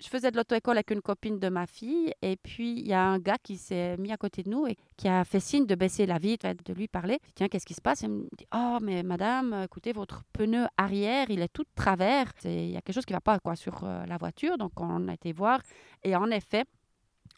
je 0.03 0.09
faisais 0.09 0.31
de 0.31 0.37
l'auto-école 0.39 0.79
avec 0.79 0.91
une 0.91 1.03
copine 1.03 1.39
de 1.39 1.51
ma 1.51 1.67
fille. 1.67 2.11
Et 2.23 2.39
puis, 2.39 2.73
il 2.73 2.89
y 2.89 2.95
a 2.95 3.03
un 3.03 3.19
gars 3.19 3.37
qui 3.43 3.59
s'est 3.59 3.99
mis 3.99 4.11
à 4.13 4.17
côté 4.17 4.43
de 4.43 4.49
nous 4.49 4.67
et 4.67 4.79
qui 4.97 5.09
a 5.09 5.25
fait 5.25 5.41
signe 5.41 5.67
de 5.67 5.75
baisser 5.75 6.07
la 6.07 6.19
vitre, 6.19 6.49
de 6.65 6.73
lui 6.73 6.89
parler. 6.89 7.19
Tiens, 7.35 7.49
qu'est-ce 7.49 7.67
qui 7.67 7.75
se 7.75 7.83
passe? 7.83 8.01
Il 8.01 8.09
me 8.09 8.29
dit 8.37 8.47
Oh, 8.55 8.79
mais 8.81 9.03
madame, 9.03 9.65
écoutez, 9.65 9.93
votre 9.93 10.23
pneu 10.33 10.67
arrière, 10.79 11.27
il 11.29 11.43
est 11.43 11.53
tout 11.53 11.65
de 11.65 11.75
travers. 11.75 12.33
Il 12.45 12.71
y 12.71 12.77
a 12.77 12.81
quelque 12.81 12.95
chose 12.95 13.05
qui 13.05 13.13
ne 13.13 13.19
va 13.19 13.21
pas 13.21 13.39
quoi, 13.39 13.55
sur 13.55 13.85
euh, 13.85 14.07
la 14.07 14.17
voiture. 14.17 14.57
Donc, 14.57 14.73
on 14.79 15.07
a 15.07 15.13
été 15.13 15.35
voir. 15.35 15.61
Et 16.03 16.17
en 16.17 16.31
effet, 16.31 16.65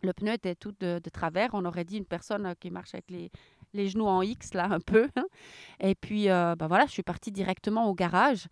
le 0.04 0.12
pneu 0.12 0.32
était 0.32 0.54
tout 0.54 0.72
de, 0.78 1.00
travers. 1.12 1.50
On 1.52 1.64
aurait 1.64 1.84
dit 1.84 1.98
une 1.98 2.06
personne 2.06 2.54
qui 2.60 2.70
marche 2.70 2.94
avec 2.94 3.10
les, 3.10 3.30
les 3.74 3.88
genoux 3.88 4.06
en 4.06 4.22
X, 4.22 4.54
là, 4.54 4.68
un 4.70 4.80
peu. 4.80 5.08
Hein. 5.16 5.26
Et 5.80 5.94
puis, 5.94 6.26
ben 6.26 6.66
voilà, 6.66 6.86
je 6.86 6.92
suis 6.92 7.02
partie 7.02 7.32
directement 7.32 7.88
au 7.88 7.94
garage. 7.94 8.46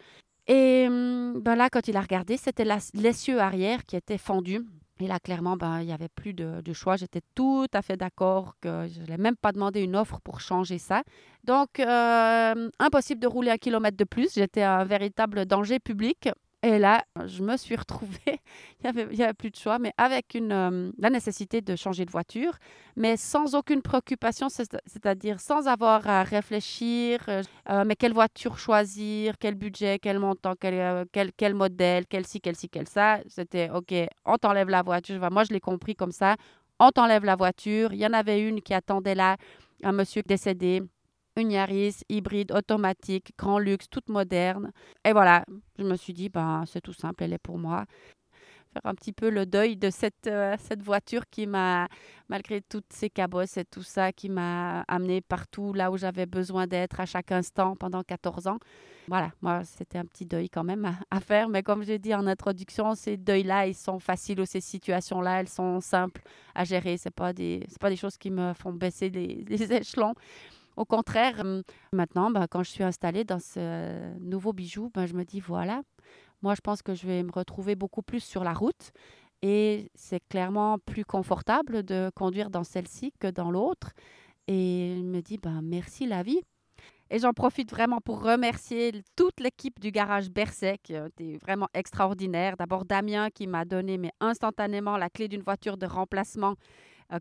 Et 0.49 0.87
ben 0.89 1.55
là, 1.55 1.71
quand 1.71 1.89
il 1.89 1.97
a 1.97 2.01
regardé, 2.01 2.37
c'était 2.37 2.67
l'essieu 2.95 3.41
arrière 3.41 3.87
qui 3.87 3.97
était 3.97 4.19
fendu. 4.19 4.61
Et 5.03 5.09
là, 5.09 5.19
clairement, 5.19 5.57
ben, 5.57 5.81
il 5.81 5.87
n'y 5.87 5.93
avait 5.93 6.09
plus 6.09 6.33
de, 6.33 6.73
choix. 6.73 6.95
J'étais 6.95 7.23
tout 7.35 7.67
à 7.73 7.83
fait 7.83 7.97
d'accord 7.97 8.55
que 8.61 8.87
je 8.89 9.01
n'allais 9.01 9.17
même 9.17 9.37
pas 9.37 9.51
demandé 9.51 9.81
une 9.81 9.97
offre 9.97 10.21
pour 10.21 10.41
changer 10.41 10.79
ça. 10.79 11.03
Donc, 11.43 11.81
euh, 11.81 12.71
impossible 12.79 13.21
de 13.21 13.27
rouler 13.27 13.51
un 13.51 13.57
kilomètre 13.57 13.97
de 13.97 14.05
plus. 14.05 14.35
J'étais 14.35 14.63
un 14.63 14.85
véritable 14.85 15.45
danger 15.45 15.81
public. 15.81 16.29
Et 16.65 16.79
là, 16.79 17.05
je 17.27 17.43
me 17.43 17.57
suis 17.57 17.75
retrouvée, 17.75 18.21
il 18.85 18.93
n'y 18.93 19.23
avait, 19.25 19.35
plus 19.35 19.51
de 19.51 19.57
choix, 19.57 19.81
mais 19.81 19.93
avec 19.97 20.37
euh, 20.37 20.93
la 20.97 21.11
nécessité 21.11 21.61
de 21.61 21.75
changer 21.75 22.05
de 22.05 22.11
voiture, 22.13 22.53
mais 22.95 23.17
sans 23.17 23.57
aucune 23.57 23.83
préoccupation, 23.83 24.49
c'est-à-dire 24.49 25.41
sans 25.41 25.67
avoir 25.67 26.09
à 26.09 26.23
réfléchir, 26.23 27.19
euh, 27.27 27.43
euh, 27.69 27.83
mais 27.85 27.97
quelle 27.97 28.13
voiture 28.13 28.59
choisir, 28.59 29.39
quel 29.41 29.57
budget, 29.57 29.99
quel 29.99 30.21
montant, 30.21 30.55
quel, 30.55 31.05
quel, 31.11 31.33
quel 31.33 31.55
modèle, 31.55 32.07
quel 32.07 32.25
ci, 32.25 32.41
quel 32.41 32.55
ci, 32.55 32.69
quel 32.69 32.87
ça. 32.87 33.19
C'était, 33.27 33.69
OK, 33.71 33.93
on 34.25 34.37
t'enlève 34.37 34.69
la 34.69 34.83
voiture. 34.83 35.19
Moi, 35.33 35.43
je 35.43 35.53
l'ai 35.53 35.61
compris 35.61 35.97
comme 35.97 36.13
ça. 36.13 36.37
On 36.79 36.91
t'enlève 36.91 37.25
la 37.25 37.35
voiture. 37.35 37.93
Il 37.93 37.99
y 37.99 38.07
en 38.07 38.13
avait 38.13 38.41
une 38.41 38.61
qui 38.63 38.73
attendait 38.73 39.17
là, 39.17 39.37
un 39.83 39.93
monsieur 39.93 40.23
décédé 40.23 40.83
une 41.37 41.53
Yaris 41.53 42.03
hybride, 42.09 42.53
automatique, 42.53 43.33
grand 43.39 43.59
luxe, 43.59 43.89
toute 43.91 44.09
moderne. 44.09 44.73
Et 45.05 45.13
voilà, 45.13 45.45
je 45.79 45.85
me 45.85 45.97
suis 45.97 46.13
dit, 46.13 46.29
ben, 46.29 46.65
c'est 46.67 46.81
tout 46.81 46.93
simple, 46.93 47.25
elle 47.25 47.33
est 47.33 47.39
pour 47.39 47.59
moi. 47.59 47.85
Faire 48.73 48.87
un 48.87 48.95
petit 48.95 49.13
peu 49.13 49.29
le 49.29 49.45
deuil 49.45 49.77
de 49.77 49.91
cette, 49.91 50.27
euh, 50.27 50.57
voiture 50.81 51.29
qui 51.31 51.47
m'a, 51.47 51.89
malgré 52.29 52.63
toutes 52.63 52.91
ces 52.91 53.11
cabosses 53.11 53.59
et 53.59 53.67
tout 53.67 53.83
ça, 53.83 54.13
qui 54.13 54.31
m'a 54.31 54.81
amené 54.89 55.21
partout 55.21 55.75
là 55.75 55.91
où 55.91 55.99
j'avais 55.99 56.25
besoin 56.25 56.67
d'être 56.67 56.99
à 56.99 57.05
chaque 57.05 57.33
instant 57.33 57.77
pendant 57.77 58.03
14 58.03 58.47
ans. 58.47 58.59
Voilà, 59.09 59.33
moi, 59.43 59.63
c'était 59.65 59.99
un 59.99 60.07
petit 60.07 60.25
deuil 60.25 60.49
quand 60.49 60.65
même 60.65 60.97
à, 61.11 61.21
faire. 61.21 61.51
Mais 61.51 61.63
comme 61.63 61.83
j'ai 61.83 61.99
dit 61.99 62.15
en 62.15 62.27
introduction, 62.27 62.95
ces 62.95 63.19
deuils-là, 63.19 63.67
ils 63.67 63.75
sont 63.75 63.99
faciles 63.99 64.41
ou 64.41 64.47
ces 64.47 64.61
situations-là, 64.61 65.41
elles 65.41 65.49
sont 65.49 65.81
simples 65.81 66.23
à 66.55 66.65
gérer. 66.65 66.97
Ce 66.97 67.11
pas, 67.11 67.35
des, 67.35 67.67
pas 67.79 67.91
des 67.91 67.97
choses 67.97 68.17
qui 68.17 68.31
me 68.31 68.55
font 68.55 68.73
baisser 68.73 69.11
les 69.11 69.45
échelons. 69.73 70.15
Au 70.77 70.85
contraire, 70.85 71.43
euh, 71.45 71.63
maintenant, 71.93 72.31
ben, 72.31 72.47
quand 72.49 72.63
je 72.63 72.71
suis 72.71 72.85
installée 72.85 73.25
dans 73.25 73.39
ce 73.39 74.19
nouveau 74.21 74.53
bijou, 74.53 74.91
ben, 74.95 75.07
je 75.07 75.15
me 75.15 75.25
dis, 75.25 75.41
voilà, 75.41 75.83
moi, 76.43 76.55
je 76.55 76.61
pense 76.61 76.83
que 76.83 76.95
je 76.95 77.07
vais 77.07 77.23
me 77.23 77.33
retrouver 77.33 77.75
beaucoup 77.75 78.03
plus 78.03 78.21
sur 78.21 78.45
la 78.45 78.53
route. 78.53 78.93
Et 79.43 79.91
c'est 79.95 80.21
clairement 80.29 80.79
plus 80.79 81.05
confortable 81.05 81.83
de 81.83 82.11
conduire 82.15 82.49
dans 82.51 82.65
celle-ci 82.65 83.13
que 83.19 83.29
dans 83.29 83.51
l'autre. 83.51 83.93
Et 84.49 84.95
je 84.99 85.03
me 85.03 85.21
dis, 85.21 85.39
ben, 85.39 85.61
merci 85.63 86.07
la 86.07 86.23
vie. 86.23 86.41
Et 87.11 87.19
j'en 87.19 87.35
profite 87.35 87.71
vraiment 87.71 88.01
pour 88.01 88.23
remercier 88.23 89.03
toute 89.17 89.39
l'équipe 89.39 89.79
du 89.79 89.91
garage 89.91 90.31
Berset 90.31 90.79
qui 90.83 90.97
a 90.97 91.09
été 91.09 91.37
vraiment 91.37 91.69
extraordinaire. 91.75 92.57
D'abord 92.57 92.87
Damien 92.87 93.29
qui 93.29 93.47
m'a 93.47 93.67
donné 93.67 93.99
mais 93.99 94.13
instantanément 94.21 94.97
la 94.97 95.11
clé 95.11 95.29
d'une 95.29 95.43
voiture 95.43 95.77
de 95.77 95.85
remplacement 95.85 96.53
euh, 96.53 96.55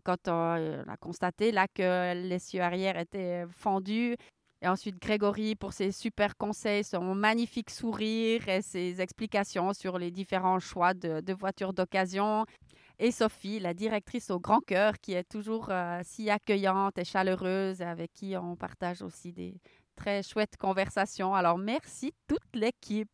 quand 0.00 0.28
euh, 0.28 0.82
on 0.86 0.90
a 0.90 0.96
constaté 0.96 1.52
là 1.52 1.66
que 1.68 2.14
l'essieu 2.14 2.60
arrière 2.60 2.98
était 2.98 3.44
fendu. 3.50 4.16
Et 4.62 4.68
ensuite, 4.68 5.00
Grégory 5.00 5.56
pour 5.56 5.72
ses 5.72 5.90
super 5.90 6.36
conseils, 6.36 6.84
son 6.84 7.14
magnifique 7.14 7.70
sourire 7.70 8.48
et 8.48 8.62
ses 8.62 9.00
explications 9.00 9.72
sur 9.72 9.98
les 9.98 10.12
différents 10.12 10.60
choix 10.60 10.94
de, 10.94 11.32
voitures 11.32 11.72
d'occasion. 11.72 12.46
Et 13.00 13.10
Sophie, 13.10 13.58
la 13.58 13.74
directrice 13.74 14.30
au 14.30 14.38
grand 14.38 14.60
cœur, 14.60 15.00
qui 15.00 15.14
est 15.14 15.28
toujours 15.28 15.70
euh, 15.70 16.00
si 16.04 16.30
accueillante 16.30 16.96
et 16.98 17.04
chaleureuse, 17.04 17.82
avec 17.82 18.12
qui 18.12 18.36
on 18.36 18.54
partage 18.54 19.02
aussi 19.02 19.32
des 19.32 19.60
très 19.96 20.22
chouettes 20.22 20.56
conversations. 20.56 21.34
Alors, 21.34 21.58
merci 21.58 22.12
toute 22.28 22.54
l'équipe. 22.54 23.10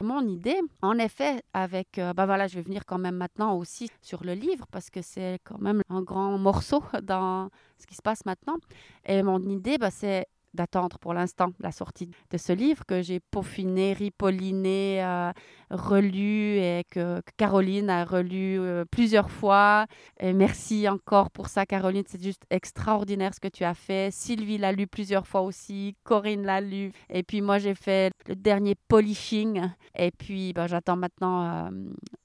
Mon 0.00 0.26
idée, 0.26 0.60
en 0.82 0.98
effet, 0.98 1.42
avec, 1.52 1.98
euh, 1.98 2.12
bah 2.12 2.26
voilà, 2.26 2.46
je 2.46 2.54
vais 2.54 2.62
venir 2.62 2.86
quand 2.86 2.98
même 2.98 3.16
maintenant 3.16 3.56
aussi 3.56 3.90
sur 4.00 4.24
le 4.24 4.34
livre 4.34 4.66
parce 4.70 4.90
que 4.90 5.02
c'est 5.02 5.38
quand 5.44 5.58
même 5.58 5.82
un 5.88 6.02
grand 6.02 6.38
morceau 6.38 6.82
dans 7.02 7.50
ce 7.78 7.86
qui 7.86 7.94
se 7.94 8.02
passe 8.02 8.24
maintenant. 8.24 8.56
Et 9.04 9.22
mon 9.22 9.40
idée, 9.48 9.78
bah, 9.78 9.90
c'est 9.90 10.26
d'attendre 10.54 10.98
pour 10.98 11.14
l'instant 11.14 11.48
la 11.60 11.72
sortie 11.72 12.10
de 12.30 12.38
ce 12.38 12.52
livre 12.52 12.84
que 12.86 13.02
j'ai 13.02 13.20
peaufiné, 13.20 13.92
ripolliné, 13.92 15.02
euh, 15.04 15.32
relu 15.70 16.58
et 16.58 16.84
que, 16.90 17.20
Caroline 17.36 17.90
a 17.90 18.04
relu 18.04 18.58
euh, 18.58 18.84
plusieurs 18.90 19.30
fois. 19.30 19.86
Merci 20.22 20.88
encore 20.88 21.30
pour 21.30 21.48
ça, 21.48 21.66
Caroline. 21.66 22.04
C'est 22.06 22.22
juste 22.22 22.42
extraordinaire 22.50 23.34
ce 23.34 23.40
que 23.40 23.48
tu 23.48 23.64
as 23.64 23.74
fait. 23.74 24.12
Sylvie 24.12 24.58
l'a 24.58 24.72
lu 24.72 24.86
plusieurs 24.86 25.26
fois 25.26 25.42
aussi. 25.42 25.96
Corinne 26.04 26.44
l'a 26.44 26.60
lu. 26.60 26.92
Et 27.10 27.22
puis 27.22 27.40
moi, 27.40 27.58
j'ai 27.58 27.74
fait 27.74 28.12
le 28.26 28.34
dernier 28.34 28.74
polishing. 28.88 29.62
Et 29.96 30.10
puis, 30.10 30.52
ben, 30.52 30.66
j'attends 30.66 30.96
maintenant 30.96 31.44
euh, 31.44 31.70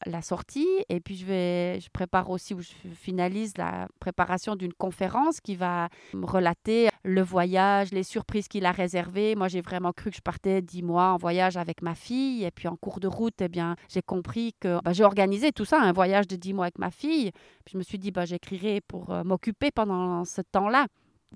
la 0.05 0.21
sortie. 0.21 0.67
Et 0.89 0.99
puis, 0.99 1.15
je, 1.15 1.25
vais, 1.25 1.79
je 1.79 1.89
prépare 1.89 2.29
aussi, 2.29 2.53
ou 2.53 2.61
je 2.61 2.71
finalise 2.93 3.57
la 3.57 3.87
préparation 3.99 4.55
d'une 4.55 4.73
conférence 4.73 5.41
qui 5.41 5.55
va 5.55 5.89
me 6.13 6.25
relater 6.25 6.89
le 7.03 7.21
voyage, 7.21 7.91
les 7.91 8.03
surprises 8.03 8.47
qu'il 8.47 8.65
a 8.65 8.71
réservées. 8.71 9.35
Moi, 9.35 9.47
j'ai 9.47 9.61
vraiment 9.61 9.91
cru 9.91 10.09
que 10.09 10.15
je 10.15 10.21
partais 10.21 10.61
dix 10.61 10.83
mois 10.83 11.11
en 11.13 11.17
voyage 11.17 11.57
avec 11.57 11.81
ma 11.81 11.95
fille. 11.95 12.43
Et 12.43 12.51
puis, 12.51 12.67
en 12.67 12.75
cours 12.75 12.99
de 12.99 13.07
route, 13.07 13.41
eh 13.41 13.49
bien, 13.49 13.75
j'ai 13.89 14.01
compris 14.01 14.53
que 14.59 14.81
bah, 14.83 14.93
j'ai 14.93 15.03
organisé 15.03 15.51
tout 15.51 15.65
ça, 15.65 15.79
un 15.81 15.91
voyage 15.91 16.27
de 16.27 16.35
dix 16.35 16.53
mois 16.53 16.65
avec 16.65 16.79
ma 16.79 16.91
fille. 16.91 17.31
Puis, 17.65 17.73
je 17.73 17.77
me 17.77 17.83
suis 17.83 17.99
dit, 17.99 18.11
bah, 18.11 18.25
j'écrirai 18.25 18.81
pour 18.81 19.11
euh, 19.11 19.23
m'occuper 19.23 19.71
pendant 19.71 20.25
ce 20.25 20.41
temps-là 20.41 20.87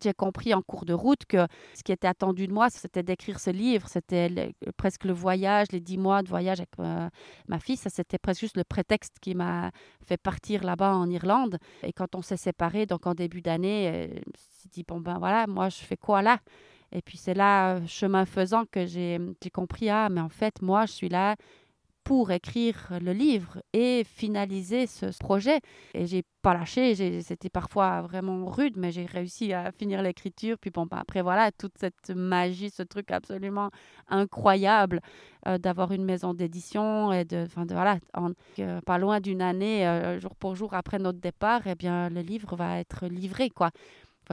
j'ai 0.01 0.13
compris 0.13 0.53
en 0.53 0.61
cours 0.61 0.85
de 0.85 0.93
route 0.93 1.25
que 1.25 1.47
ce 1.73 1.83
qui 1.83 1.91
était 1.91 2.07
attendu 2.07 2.47
de 2.47 2.53
moi, 2.53 2.69
c'était 2.69 3.03
d'écrire 3.03 3.39
ce 3.39 3.49
livre. 3.49 3.87
C'était 3.87 4.53
presque 4.77 5.05
le 5.05 5.13
voyage, 5.13 5.67
les 5.71 5.79
dix 5.79 5.97
mois 5.97 6.23
de 6.23 6.29
voyage 6.29 6.59
avec 6.59 6.69
euh, 6.79 7.09
ma 7.47 7.59
fille. 7.59 7.77
Ça, 7.77 7.89
c'était 7.89 8.17
presque 8.17 8.41
juste 8.41 8.57
le 8.57 8.63
prétexte 8.63 9.17
qui 9.19 9.35
m'a 9.35 9.71
fait 10.05 10.17
partir 10.17 10.63
là-bas 10.63 10.95
en 10.95 11.09
Irlande. 11.09 11.57
Et 11.83 11.93
quand 11.93 12.15
on 12.15 12.21
s'est 12.21 12.37
séparés, 12.37 12.85
donc 12.85 13.07
en 13.07 13.13
début 13.13 13.41
d'année, 13.41 13.89
euh, 13.89 14.07
je 14.07 14.13
me 14.13 14.59
suis 14.59 14.69
dit, 14.69 14.83
bon 14.83 14.99
ben 14.99 15.17
voilà, 15.19 15.47
moi, 15.47 15.69
je 15.69 15.77
fais 15.77 15.97
quoi 15.97 16.21
là? 16.21 16.39
Et 16.91 17.01
puis 17.01 17.17
c'est 17.17 17.33
là, 17.33 17.85
chemin 17.85 18.25
faisant, 18.25 18.65
que 18.65 18.85
j'ai 18.85 19.19
compris, 19.53 19.89
ah, 19.89 20.07
mais 20.09 20.21
en 20.21 20.29
fait, 20.29 20.61
moi, 20.61 20.85
je 20.85 20.93
suis 20.93 21.09
là 21.09 21.35
pour 22.07 22.31
écrire 22.31 22.87
le 23.01 23.11
livre 23.11 23.61
et 23.73 24.05
finaliser 24.05 24.87
ce 24.87 25.07
projet. 25.19 25.59
Et 25.93 26.07
j'ai 26.07 26.23
pas 26.41 26.53
lâché, 26.53 27.21
c'était 27.21 27.49
parfois 27.49 28.01
vraiment 28.01 28.45
rude, 28.45 28.75
mais 28.77 28.93
j'ai 28.93 29.05
réussi 29.05 29.51
à 29.51 29.73
finir 29.73 30.01
l'écriture. 30.01 30.55
Puis 30.57 30.71
bon, 30.71 30.85
bah, 30.85 30.99
après 31.01 31.21
voilà, 31.21 31.51
toute 31.51 31.77
cette 31.77 32.11
magie, 32.11 32.69
ce 32.69 32.81
truc 32.81 33.11
absolument 33.11 33.71
incroyable 34.07 35.01
euh, 35.49 35.57
d'avoir 35.57 35.91
une 35.91 36.05
maison 36.05 36.33
d'édition 36.33 37.11
et 37.11 37.25
de, 37.25 37.43
enfin 37.45 37.65
de, 37.65 37.73
voilà, 37.73 37.97
pas 38.85 38.97
loin 38.97 39.19
d'une 39.19 39.41
année, 39.41 39.85
euh, 39.85 40.17
jour 40.17 40.33
pour 40.37 40.55
jour 40.55 40.75
après 40.75 40.99
notre 40.99 41.19
départ, 41.19 41.67
eh 41.67 41.75
bien 41.75 42.07
le 42.09 42.21
livre 42.21 42.55
va 42.55 42.79
être 42.79 43.07
livré 43.07 43.49
quoi. 43.49 43.71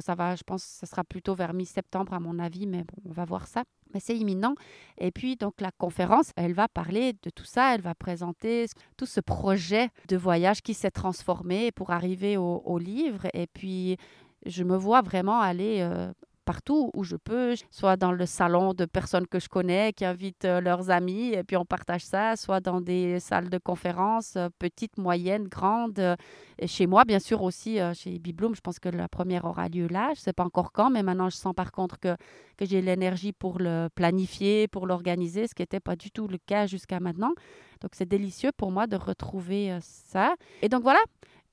Ça 0.01 0.15
va, 0.15 0.37
je 0.37 0.43
pense, 0.43 0.63
ça 0.63 0.87
sera 0.87 1.05
plutôt 1.05 1.35
vers 1.35 1.55
mi-septembre 1.55 2.13
à 2.15 2.21
mon 2.21 2.39
avis, 2.39 2.67
mais 2.67 2.85
bon, 2.85 3.11
on 3.11 3.13
va 3.13 3.25
voir 3.25 3.47
ça 3.47 3.65
mais 3.95 4.01
c'est 4.01 4.17
imminent. 4.17 4.55
Et 4.99 5.11
puis, 5.11 5.37
donc, 5.37 5.61
la 5.61 5.71
conférence, 5.71 6.33
elle 6.37 6.53
va 6.53 6.69
parler 6.69 7.15
de 7.23 7.31
tout 7.31 7.45
ça, 7.45 7.75
elle 7.75 7.81
va 7.81 7.95
présenter 7.95 8.67
tout 8.97 9.07
ce 9.07 9.21
projet 9.21 9.89
de 10.09 10.17
voyage 10.17 10.61
qui 10.61 10.75
s'est 10.75 10.91
transformé 10.91 11.71
pour 11.73 11.93
arriver 11.93 12.37
au, 12.37 12.79
livre. 12.79 13.29
Et 13.33 13.47
puis, 13.47 13.97
je 14.45 14.65
me 14.65 14.77
vois 14.77 15.01
vraiment 15.01 15.41
aller 15.41 15.79
euh, 15.81 16.13
partout 16.45 16.91
où 16.95 17.05
je 17.05 17.17
peux, 17.17 17.55
soit 17.71 17.97
dans 17.97 18.13
le 18.13 18.27
salon 18.27 18.75
de 18.75 18.85
personnes 18.85 19.27
que 19.27 19.39
je 19.39 19.49
connais 19.49 19.93
qui 19.93 20.05
invitent 20.05 20.45
euh, 20.45 20.61
leurs 20.61 20.91
amis 20.91 21.33
et 21.33 21.43
puis 21.43 21.57
on 21.57 21.65
partage 21.65 22.05
ça, 22.05 22.37
soit 22.37 22.61
dans 22.61 22.81
des 22.81 23.21
salles 23.21 23.49
de 23.49 23.59
conférences, 23.59 24.37
euh, 24.37 24.49
petites, 24.59 24.99
moyennes, 24.99 25.49
grandes. 25.49 25.99
Euh, 25.99 26.17
et 26.59 26.67
chez 26.67 26.87
moi, 26.87 27.05
bien 27.05 27.19
sûr 27.19 27.43
aussi, 27.43 27.79
chez 27.95 28.19
Bibloom, 28.21 28.55
je 28.55 28.61
pense 28.61 28.79
que 28.79 28.89
la 28.89 29.09
première 29.09 29.45
aura 29.45 29.69
lieu 29.69 29.89
là. 29.89 30.07
Je 30.15 30.21
ne 30.21 30.25
sais 30.25 30.33
pas 30.33 30.45
encore 30.45 30.71
quand, 30.71 30.89
mais 30.89 31.03
maintenant 31.03 31.29
je 31.29 31.37
sens 31.37 31.53
par 31.53 31.73
contre 31.73 31.99
que, 31.99 32.15
que 32.57 32.65
j'ai 32.65 32.81
l'énergie 32.81 33.33
pour 33.33 33.59
le 33.59 33.89
planifier, 33.93 34.69
pour 34.69 34.87
l'organiser, 34.87 35.49
ce 35.49 35.55
qui 35.55 35.63
n'était 35.63 35.81
pas 35.81 35.97
du 35.97 36.13
tout 36.13 36.29
le 36.29 36.39
cas 36.39 36.67
jusqu'à 36.67 37.01
maintenant. 37.01 37.33
Donc 37.81 37.91
c'est 37.95 38.09
délicieux 38.09 38.53
pour 38.57 38.71
moi 38.71 38.87
de 38.87 38.95
retrouver 38.95 39.77
ça. 39.81 40.37
Et 40.63 40.69
donc 40.69 40.83
voilà, 40.85 41.01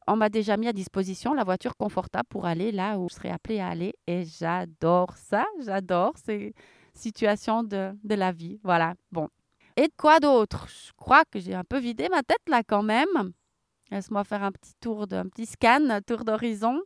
on 0.08 0.16
m'a 0.16 0.30
déjà 0.30 0.58
mis 0.58 0.68
à 0.68 0.74
disposition 0.74 1.34
la 1.34 1.44
voiture 1.44 1.78
confortable 1.78 2.28
pour 2.30 2.46
aller 2.46 2.72
là 2.72 2.98
où 2.98 3.08
je 3.10 3.16
serais 3.16 3.30
appelée 3.30 3.60
à 3.60 3.68
aller. 3.70 3.94
Et 4.08 4.26
j'adore 4.26 5.16
ça, 5.18 5.46
j'adore 5.64 6.14
ces 6.18 6.54
situations 6.94 7.64
de, 7.64 7.92
de 8.04 8.16
la 8.16 8.32
vie. 8.32 8.60
Voilà, 8.64 8.96
bon. 9.12 9.30
Et 9.78 9.90
quoi 9.98 10.20
d'autre? 10.20 10.68
Je 10.68 10.92
crois 10.94 11.24
que 11.26 11.40
j'ai 11.40 11.54
un 11.54 11.64
peu 11.64 11.80
vidé 11.80 12.10
ma 12.10 12.24
tête 12.24 12.48
là 12.48 12.62
quand 12.64 12.84
même. 12.84 13.34
Laisse-moi 13.90 14.24
faire 14.24 14.44
un 14.44 14.52
petit 14.52 14.74
tour, 14.80 15.08
de, 15.08 15.18
un 15.18 15.28
petit 15.28 15.46
scan, 15.46 15.90
un 15.90 16.02
tour 16.02 16.24
d'horizon. 16.24 16.82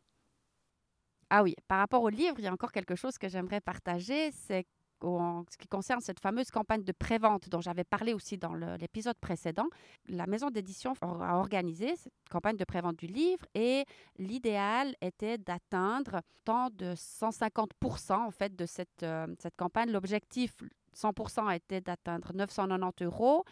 Ah 1.30 1.43
oui, 1.43 1.56
par 1.67 1.80
rapport 1.80 2.04
au 2.04 2.10
livre, 2.10 2.36
il 2.38 2.45
y 2.45 2.47
a 2.47 2.54
encore 2.54 2.71
quelque 2.71 2.95
chose 2.95 3.17
que 3.17 3.28
j'aimerais 3.28 3.62
partager, 3.62 4.32
c'est 4.32 4.65
en 5.08 5.46
ce 5.50 5.58
qui 5.58 5.68
concerne 5.68 6.02
cette 6.02 6.20
fameuse 6.20 6.52
campagne 6.52 6.84
de 6.84 6.91
prévente 6.91 7.50
dont 7.50 7.62
j'avais 7.62 7.84
parlé 7.84 8.13
aussi 8.13 8.38
dans 8.38 8.54
l'épisode 8.54 9.18
précédent, 9.20 9.68
la 10.08 10.28
maison 10.28 10.50
d'édition 10.50 10.94
a 11.02 11.38
organisé 11.38 11.96
cette 11.96 12.13
campagne 12.30 12.58
de 12.58 12.65
prévente 12.65 12.98
du 12.98 13.08
livre 13.08 13.46
et 13.54 13.86
l'idéal 14.18 14.96
était 15.02 15.38
d'atteindre 15.38 16.22
tant 16.44 16.70
de 16.70 16.94
150% 16.96 18.13
en 18.13 18.32
fait 18.32 18.56
de 18.56 18.65
cette, 18.65 19.04
euh, 19.04 19.28
cette 19.39 19.56
campagne. 19.56 19.91
L'objectif 19.91 20.56
100% 20.96 21.56
était 21.56 21.82
d'atteindre 21.82 22.34
990 22.34 23.06
euros 23.06 23.44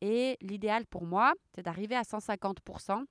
et 0.00 0.36
l'idéal 0.40 0.86
pour 0.86 1.04
moi, 1.04 1.32
c'est 1.54 1.62
d'arriver 1.62 1.96
à 1.96 2.02
150% 2.02 3.04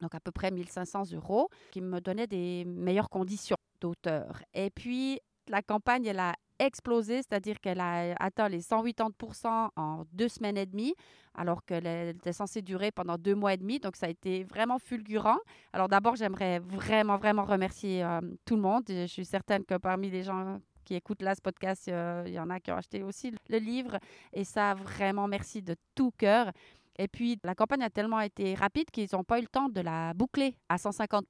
donc 0.00 0.14
à 0.14 0.20
peu 0.20 0.32
près 0.32 0.50
1500 0.50 1.12
euros, 1.12 1.48
qui 1.70 1.80
me 1.80 2.00
donnait 2.00 2.26
des 2.26 2.64
meilleures 2.64 3.10
conditions 3.10 3.56
d'auteur. 3.80 4.42
Et 4.54 4.70
puis, 4.70 5.20
la 5.48 5.62
campagne, 5.62 6.06
elle 6.06 6.18
a 6.18 6.34
explosé, 6.60 7.16
c'est-à-dire 7.16 7.60
qu'elle 7.60 7.80
a 7.80 8.14
atteint 8.20 8.48
les 8.48 8.60
180% 8.60 9.70
en 9.76 10.04
deux 10.12 10.28
semaines 10.28 10.56
et 10.56 10.66
demie, 10.66 10.94
alors 11.34 11.64
qu'elle 11.64 11.86
était 11.86 12.32
censée 12.32 12.62
durer 12.62 12.92
pendant 12.92 13.16
deux 13.16 13.34
mois 13.34 13.54
et 13.54 13.56
demi. 13.56 13.80
Donc, 13.80 13.96
ça 13.96 14.06
a 14.06 14.08
été 14.10 14.44
vraiment 14.44 14.78
fulgurant. 14.78 15.38
Alors, 15.72 15.88
d'abord, 15.88 16.16
j'aimerais 16.16 16.58
vraiment, 16.60 17.16
vraiment 17.16 17.44
remercier 17.44 18.04
euh, 18.04 18.20
tout 18.44 18.56
le 18.56 18.62
monde. 18.62 18.84
Je 18.88 19.06
suis 19.06 19.24
certaine 19.24 19.64
que 19.64 19.76
parmi 19.76 20.10
les 20.10 20.22
gens 20.22 20.60
qui 20.84 20.94
écoutent 20.94 21.22
là 21.22 21.34
ce 21.34 21.40
podcast, 21.40 21.88
euh, 21.88 22.24
il 22.26 22.32
y 22.32 22.38
en 22.40 22.50
a 22.50 22.58
qui 22.58 22.72
ont 22.72 22.76
acheté 22.76 23.02
aussi 23.02 23.32
le 23.48 23.58
livre. 23.58 23.98
Et 24.32 24.44
ça, 24.44 24.74
vraiment, 24.74 25.28
merci 25.28 25.62
de 25.62 25.76
tout 25.94 26.12
cœur. 26.18 26.50
Et 27.00 27.08
puis, 27.08 27.38
la 27.44 27.54
campagne 27.54 27.82
a 27.82 27.88
tellement 27.88 28.20
été 28.20 28.54
rapide 28.54 28.90
qu'ils 28.90 29.08
n'ont 29.14 29.24
pas 29.24 29.38
eu 29.38 29.42
le 29.42 29.48
temps 29.48 29.70
de 29.70 29.80
la 29.80 30.12
boucler 30.12 30.54
à 30.68 30.76
150 30.76 31.26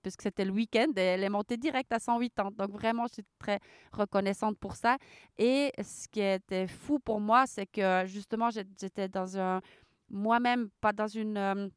puisque 0.00 0.22
c'était 0.22 0.44
le 0.44 0.52
week-end 0.52 0.92
et 0.96 1.00
elle 1.00 1.24
est 1.24 1.28
montée 1.28 1.56
direct 1.56 1.92
à 1.92 1.98
180. 1.98 2.50
Donc, 2.56 2.70
vraiment, 2.70 3.08
je 3.08 3.14
suis 3.14 3.24
très 3.36 3.58
reconnaissante 3.92 4.56
pour 4.58 4.76
ça. 4.76 4.96
Et 5.36 5.72
ce 5.82 6.06
qui 6.06 6.20
était 6.20 6.68
fou 6.68 7.00
pour 7.00 7.20
moi, 7.20 7.48
c'est 7.48 7.66
que 7.66 8.04
justement, 8.06 8.50
j'étais 8.50 9.08
dans 9.08 9.36
un. 9.36 9.60
Moi-même, 10.08 10.70
pas 10.80 10.92
dans 10.92 11.08
une. 11.08 11.36
Euh, 11.36 11.68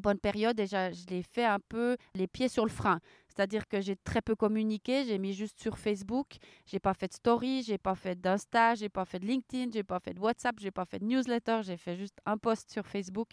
bonne 0.00 0.18
période 0.18 0.58
et 0.58 0.66
je 0.66 1.06
l'ai 1.08 1.22
fait 1.22 1.44
un 1.44 1.60
peu 1.60 1.96
les 2.14 2.26
pieds 2.26 2.48
sur 2.48 2.64
le 2.64 2.70
frein. 2.70 2.98
C'est-à-dire 3.34 3.66
que 3.66 3.80
j'ai 3.80 3.96
très 3.96 4.22
peu 4.22 4.36
communiqué, 4.36 5.04
j'ai 5.04 5.18
mis 5.18 5.32
juste 5.32 5.60
sur 5.60 5.76
Facebook, 5.78 6.36
j'ai 6.66 6.78
pas 6.78 6.94
fait 6.94 7.08
de 7.08 7.14
story, 7.14 7.62
j'ai 7.62 7.78
pas 7.78 7.94
fait 7.94 8.20
d'Insta, 8.20 8.74
j'ai 8.74 8.88
pas 8.88 9.04
fait 9.04 9.18
de 9.18 9.26
LinkedIn, 9.26 9.70
j'ai 9.72 9.82
pas 9.82 9.98
fait 9.98 10.14
de 10.14 10.20
WhatsApp, 10.20 10.56
j'ai 10.60 10.70
pas 10.70 10.84
fait 10.84 11.00
de 11.00 11.04
newsletter, 11.04 11.60
j'ai 11.62 11.76
fait 11.76 11.96
juste 11.96 12.18
un 12.26 12.38
post 12.38 12.70
sur 12.70 12.86
Facebook 12.86 13.30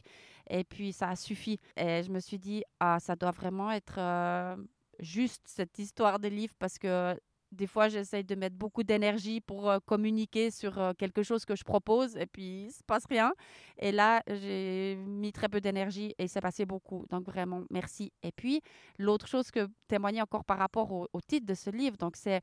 et 0.49 0.63
puis 0.63 0.91
ça 0.91 1.09
a 1.09 1.15
suffi. 1.15 1.59
Et 1.77 2.01
je 2.03 2.11
me 2.11 2.19
suis 2.19 2.39
dit 2.39 2.63
ah 2.79 2.99
ça 2.99 3.15
doit 3.15 3.31
vraiment 3.31 3.71
être 3.71 3.95
euh, 3.99 4.55
juste 4.99 5.43
cette 5.45 5.77
histoire 5.77 6.19
des 6.19 6.29
livres 6.29 6.55
parce 6.57 6.79
que 6.79 7.15
des 7.51 7.67
fois, 7.67 7.89
j'essaye 7.89 8.23
de 8.23 8.35
mettre 8.35 8.55
beaucoup 8.55 8.83
d'énergie 8.83 9.41
pour 9.41 9.69
euh, 9.69 9.79
communiquer 9.85 10.51
sur 10.51 10.77
euh, 10.79 10.93
quelque 10.97 11.23
chose 11.23 11.45
que 11.45 11.55
je 11.55 11.63
propose 11.63 12.15
et 12.15 12.25
puis 12.25 12.65
il 12.65 12.71
se 12.71 12.83
passe 12.83 13.05
rien. 13.09 13.33
Et 13.77 13.91
là, 13.91 14.21
j'ai 14.27 14.95
mis 15.05 15.31
très 15.31 15.49
peu 15.49 15.59
d'énergie 15.59 16.15
et 16.17 16.27
s'est 16.27 16.41
passé 16.41 16.65
beaucoup. 16.65 17.05
Donc 17.09 17.25
vraiment, 17.25 17.63
merci. 17.69 18.11
Et 18.23 18.31
puis, 18.31 18.61
l'autre 18.97 19.27
chose 19.27 19.51
que 19.51 19.67
témoigner 19.87 20.21
encore 20.21 20.45
par 20.45 20.57
rapport 20.57 20.91
au, 20.91 21.21
titre 21.27 21.45
de 21.45 21.53
ce 21.53 21.69
livre, 21.69 21.97
donc 21.97 22.15
c'est 22.15 22.41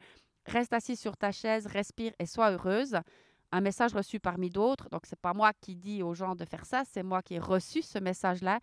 Reste 0.48 0.72
assis 0.72 0.96
sur 0.96 1.16
ta 1.16 1.30
chaise, 1.30 1.66
respire 1.66 2.12
et 2.18 2.24
sois 2.24 2.50
heureuse. 2.50 2.96
Un 3.52 3.60
message 3.60 3.94
reçu 3.94 4.18
parmi 4.18 4.48
d'autres. 4.48 4.88
Donc, 4.88 5.02
c'est 5.04 5.18
pas 5.18 5.34
moi 5.34 5.52
qui 5.60 5.76
dis 5.76 6.02
aux 6.02 6.14
gens 6.14 6.34
de 6.34 6.44
faire 6.44 6.64
ça, 6.64 6.84
c'est 6.90 7.02
moi 7.02 7.22
qui 7.22 7.34
ai 7.34 7.38
reçu 7.38 7.82
ce 7.82 7.98
message-là. 7.98 8.60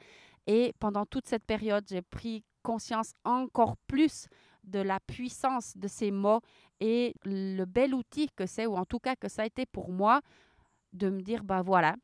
Et 0.48 0.74
pendant 0.80 1.06
toute 1.06 1.28
cette 1.28 1.46
période, 1.46 1.86
j'ai 1.88 2.02
pris 2.02 2.44
conscience 2.64 3.14
encore 3.24 3.78
plus 3.88 4.28
de 4.68 4.80
la 4.80 5.00
puissance 5.00 5.78
de 5.78 5.88
ces 5.88 6.12
mots 6.12 6.42
et 6.80 7.14
le 7.24 7.66
bel 7.66 7.94
outil 7.94 8.30
que 8.36 8.46
c'est, 8.46 8.66
ou 8.66 8.76
en 8.76 8.86
tout 8.86 9.00
cas 9.00 9.16
que 9.16 9.30
ça 9.30 9.44
a 9.44 9.46
été 9.46 9.66
pour 9.66 9.92
moi, 9.92 10.22
de 10.94 11.10
me 11.10 11.22
dire, 11.22 11.44
ben 11.44 11.62
voilà, 11.62 11.96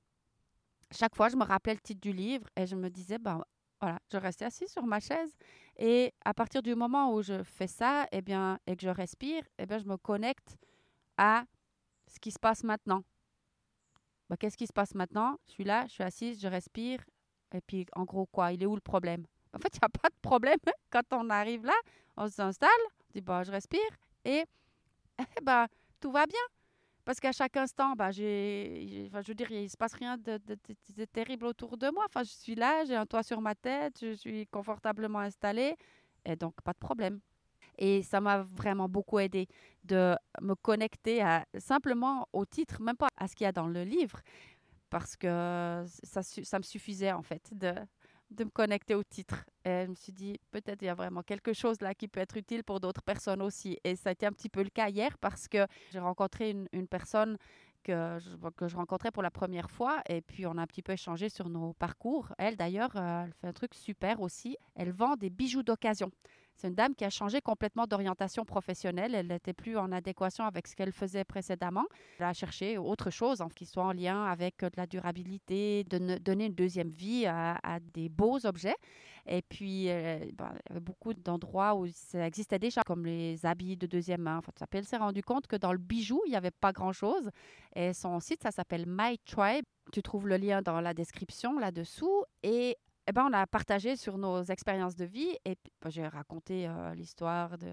chaque 0.91 1.15
fois 1.15 1.29
je 1.29 1.35
me 1.35 1.43
rappelais 1.43 1.73
le 1.73 1.79
titre 1.79 2.01
du 2.01 2.13
livre 2.13 2.47
et 2.55 2.65
je 2.65 2.75
me 2.75 2.89
disais, 2.89 3.17
ben 3.17 3.43
voilà, 3.79 3.99
je 4.11 4.17
restais 4.17 4.45
assis 4.45 4.67
sur 4.67 4.85
ma 4.85 4.99
chaise 4.99 5.35
et 5.77 6.13
à 6.23 6.33
partir 6.33 6.61
du 6.61 6.75
moment 6.75 7.13
où 7.13 7.21
je 7.21 7.41
fais 7.43 7.67
ça, 7.67 8.07
eh 8.11 8.21
bien, 8.21 8.59
et 8.67 8.75
que 8.75 8.83
je 8.83 8.89
respire, 8.89 9.43
eh 9.57 9.65
bien, 9.65 9.79
je 9.79 9.85
me 9.85 9.97
connecte 9.97 10.57
à 11.17 11.45
ce 12.07 12.19
qui 12.19 12.31
se 12.31 12.39
passe 12.39 12.63
maintenant. 12.63 13.03
Ben, 14.29 14.37
Qu'est-ce 14.37 14.57
qui 14.57 14.67
se 14.67 14.73
passe 14.73 14.93
maintenant? 14.93 15.37
Je 15.47 15.53
suis 15.53 15.63
là, 15.63 15.85
je 15.87 15.93
suis 15.93 16.03
assise, 16.03 16.39
je 16.41 16.47
respire, 16.47 17.03
et 17.53 17.61
puis 17.61 17.85
en 17.93 18.05
gros 18.05 18.25
quoi? 18.27 18.53
Il 18.53 18.61
est 18.61 18.65
où 18.65 18.75
le 18.75 18.81
problème? 18.81 19.25
En 19.53 19.59
fait, 19.59 19.69
il 19.73 19.79
n'y 19.81 19.85
a 19.85 19.89
pas 19.89 20.09
de 20.09 20.15
problème 20.21 20.59
quand 20.89 21.03
on 21.11 21.29
arrive 21.29 21.65
là 21.65 21.73
on 22.17 22.27
s'installe, 22.27 22.69
on 22.87 23.13
dit 23.13 23.21
bah, 23.21 23.43
je 23.43 23.51
respire 23.51 23.79
et 24.25 24.45
bah, 25.43 25.67
tout 25.99 26.11
va 26.11 26.25
bien. 26.25 26.39
Parce 27.03 27.19
qu'à 27.19 27.31
chaque 27.31 27.57
instant, 27.57 27.93
bah, 27.93 28.11
j'ai, 28.11 29.07
enfin, 29.07 29.21
je 29.21 29.29
veux 29.29 29.33
dire, 29.33 29.51
il 29.51 29.63
ne 29.63 29.67
se 29.67 29.75
passe 29.75 29.93
rien 29.93 30.17
de, 30.17 30.37
terrible 31.05 31.47
autour 31.47 31.75
de 31.77 31.89
moi. 31.89 32.05
Enfin, 32.05 32.23
je 32.23 32.29
suis 32.29 32.53
là, 32.53 32.85
j'ai 32.85 32.95
un 32.95 33.07
toit 33.07 33.23
sur 33.23 33.41
ma 33.41 33.55
tête, 33.55 33.97
je 34.01 34.13
suis 34.13 34.45
confortablement 34.47 35.19
installée 35.19 35.75
et 36.25 36.35
donc 36.35 36.53
pas 36.63 36.73
de 36.73 36.77
problème. 36.77 37.19
Et 37.79 38.03
ça 38.03 38.21
m'a 38.21 38.43
vraiment 38.43 38.87
beaucoup 38.87 39.17
aidé 39.17 39.47
de 39.83 40.15
me 40.41 40.53
connecter 40.53 41.25
simplement 41.57 42.27
au 42.33 42.45
titre, 42.45 42.79
même 42.81 42.97
pas 42.97 43.07
à 43.17 43.27
ce 43.27 43.35
qu'il 43.35 43.45
y 43.45 43.47
a 43.47 43.51
dans 43.51 43.67
le 43.67 43.83
livre, 43.83 44.21
parce 44.91 45.15
que 45.15 45.83
ça, 46.03 46.21
ça 46.21 46.59
me 46.59 46.63
suffisait 46.63 47.13
en 47.13 47.23
fait 47.23 47.49
de, 47.51 47.73
de 48.31 48.43
me 48.43 48.49
connecter 48.49 48.95
au 48.95 49.03
titre. 49.03 49.45
Et 49.65 49.83
je 49.85 49.89
me 49.89 49.95
suis 49.95 50.11
dit, 50.11 50.39
peut-être 50.51 50.81
il 50.81 50.85
y 50.85 50.89
a 50.89 50.93
vraiment 50.93 51.21
quelque 51.21 51.53
chose 51.53 51.81
là 51.81 51.93
qui 51.93 52.07
peut 52.07 52.19
être 52.19 52.37
utile 52.37 52.63
pour 52.63 52.79
d'autres 52.79 53.03
personnes 53.03 53.41
aussi. 53.41 53.77
Et 53.83 53.95
ça 53.95 54.09
a 54.09 54.11
été 54.13 54.25
un 54.25 54.31
petit 54.31 54.49
peu 54.49 54.63
le 54.63 54.69
cas 54.69 54.89
hier 54.89 55.17
parce 55.19 55.47
que 55.47 55.67
j'ai 55.91 55.99
rencontré 55.99 56.49
une, 56.71 56.87
personne 56.87 57.37
que 57.83 58.19
je, 58.19 58.49
que 58.55 58.67
je 58.67 58.75
rencontrais 58.75 59.11
pour 59.11 59.23
la 59.23 59.31
première 59.31 59.69
fois 59.69 60.01
et 60.07 60.21
puis 60.21 60.45
on 60.45 60.57
a 60.57 60.61
un 60.61 60.67
petit 60.67 60.81
peu 60.81 60.93
échangé 60.93 61.29
sur 61.29 61.49
nos 61.49 61.73
parcours. 61.73 62.33
Elle 62.37 62.55
d'ailleurs, 62.55 62.95
euh, 62.95 63.23
elle 63.25 63.33
fait 63.33 63.47
un 63.47 63.53
truc 63.53 63.75
super 63.75 64.21
aussi. 64.21 64.57
Elle 64.75 64.91
vend 64.91 65.15
des 65.15 65.29
bijoux 65.29 65.63
d'occasion. 65.63 66.11
C'est 66.55 66.67
une 66.67 66.75
dame 66.75 66.93
qui 66.93 67.05
a 67.05 67.09
changé 67.09 67.41
complètement 67.41 67.87
d'orientation 67.87 68.45
professionnelle. 68.45 69.15
Elle 69.15 69.27
n'était 69.27 69.53
plus 69.53 69.77
en 69.77 69.91
adéquation 69.91 70.45
avec 70.45 70.67
ce 70.67 70.75
qu'elle 70.75 70.91
faisait 70.91 71.23
précédemment. 71.23 71.85
Elle 72.19 72.25
a 72.25 72.33
cherché 72.33 72.77
autre 72.77 73.09
chose 73.09 73.43
qui 73.55 73.65
soit 73.65 73.83
en 73.83 73.93
lien 73.93 74.25
avec 74.25 74.61
euh, 74.63 74.69
de 74.69 74.77
la 74.77 74.85
durabilité, 74.85 75.83
de 75.85 76.17
donner 76.19 76.45
une 76.45 76.53
deuxième 76.53 76.89
vie 76.89 77.25
à, 77.25 77.79
des 77.93 78.09
beaux 78.09 78.45
objets. 78.45 78.75
Et 79.27 79.41
puis, 79.41 79.89
euh, 79.89 80.19
ben, 80.33 80.51
il 80.51 80.69
y 80.69 80.71
avait 80.71 80.79
beaucoup 80.79 81.13
d'endroits 81.13 81.75
où 81.75 81.87
ça 81.87 82.25
existait 82.25 82.59
déjà, 82.59 82.81
comme 82.83 83.05
les 83.05 83.45
habits 83.45 83.77
de 83.77 83.87
deuxième 83.87 84.21
main. 84.21 84.37
Enfin, 84.37 84.51
elle 84.71 84.85
s'est 84.85 84.97
rendu 84.97 85.21
compte 85.21 85.47
que 85.47 85.55
dans 85.55 85.71
le 85.71 85.77
bijou, 85.77 86.21
il 86.25 86.31
n'y 86.31 86.35
avait 86.35 86.51
pas 86.51 86.71
grand-chose. 86.71 87.29
Et 87.75 87.93
son 87.93 88.19
site, 88.19 88.43
ça 88.43 88.51
s'appelle 88.51 88.85
My 88.87 89.17
Tribe. 89.25 89.65
Tu 89.91 90.01
trouves 90.01 90.27
le 90.27 90.37
lien 90.37 90.61
dans 90.61 90.79
la 90.79 90.93
description 90.93 91.59
là-dessous. 91.59 92.23
Et 92.43 92.77
eh 93.07 93.11
ben, 93.13 93.27
on 93.29 93.33
a 93.33 93.47
partagé 93.47 93.95
sur 93.95 94.17
nos 94.17 94.43
expériences 94.43 94.95
de 94.95 95.05
vie 95.05 95.35
et 95.43 95.57
bah, 95.81 95.89
j'ai 95.89 96.07
raconté 96.07 96.69
l'histoire 96.95 97.57
de, 97.57 97.67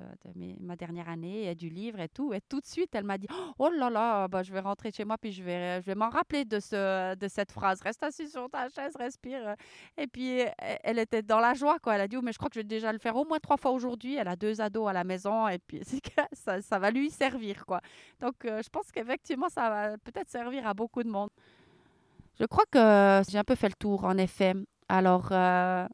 ma 0.59 0.75
dernière 0.75 1.09
année 1.09 1.51
et 1.51 1.55
du 1.55 1.69
livre 1.69 2.01
et 2.01 2.09
tout. 2.09 2.33
Et 2.33 2.41
tout 2.41 2.61
de 2.61 2.67
suite, 2.67 2.95
elle 2.95 3.05
m'a 3.05 3.19
dit 3.19 3.27
Oh 3.59 3.69
là 3.69 3.91
là, 3.91 4.27
bah, 4.29 4.43
je 4.43 4.53
vais 4.53 4.61
rentrer 4.61 4.91
chez 4.91 5.05
moi 5.05 5.19
puis 5.19 5.33
je 5.33 5.43
vais, 5.43 5.83
je 5.83 5.87
vais 5.87 5.95
m'en 5.95 6.09
rappeler 6.09 6.45
de, 6.45 6.61
ce, 6.61 7.15
de 7.15 7.29
cette 7.29 7.53
phrase 7.53 7.83
Reste 7.83 8.03
assis 8.03 8.29
sur 8.29 8.49
ta 8.49 8.69
chaise, 8.71 8.95
respire. 8.97 9.55
Et 9.99 10.07
puis, 10.07 10.41
e, 10.41 10.47
elle 10.59 10.99
était 10.99 11.23
dans 11.23 11.41
la 11.41 11.53
joie. 11.53 11.79
Quoi. 11.79 11.97
Elle 11.97 12.03
a 12.03 12.09
dit 12.09 12.17
oh, 12.17 12.23
Mais 12.23 12.33
je 12.33 12.39
crois 12.39 12.49
que 12.49 12.55
je 12.55 12.61
vais 12.61 12.65
déjà 12.65 12.93
le 12.93 12.99
faire 12.99 13.17
au 13.17 13.27
moins 13.27 13.39
trois 13.39 13.59
fois 13.59 13.73
aujourd'hui. 13.73 14.17
Elle 14.17 14.29
a 14.29 14.37
deux 14.37 14.61
ados 14.63 14.89
à 14.89 14.93
la 14.95 15.05
maison 15.05 15.47
et 15.47 15.59
puis 15.59 15.83
ça, 16.33 16.63
ça 16.63 16.79
va 16.79 16.91
lui 16.91 17.11
servir. 17.11 17.67
Quoi. 17.67 17.81
Donc, 18.21 18.35
je 18.45 18.69
pense 18.71 18.91
qu'effectivement, 18.91 19.49
ça 19.51 19.69
va 19.69 19.99
peut-être 19.99 20.31
servir 20.31 20.67
à 20.67 20.73
beaucoup 20.73 21.03
de 21.03 21.11
monde. 21.11 21.31
Je 22.41 22.47
crois 22.47 22.65
que 22.71 23.23
j'ai 23.29 23.39
un 23.39 23.45
peu 23.45 23.57
fait 23.57 23.69
le 23.69 23.75
tour, 23.75 24.05
en 24.05 24.17
effet. 24.17 24.55
Alors, 24.89 25.33
euh, 25.33 25.87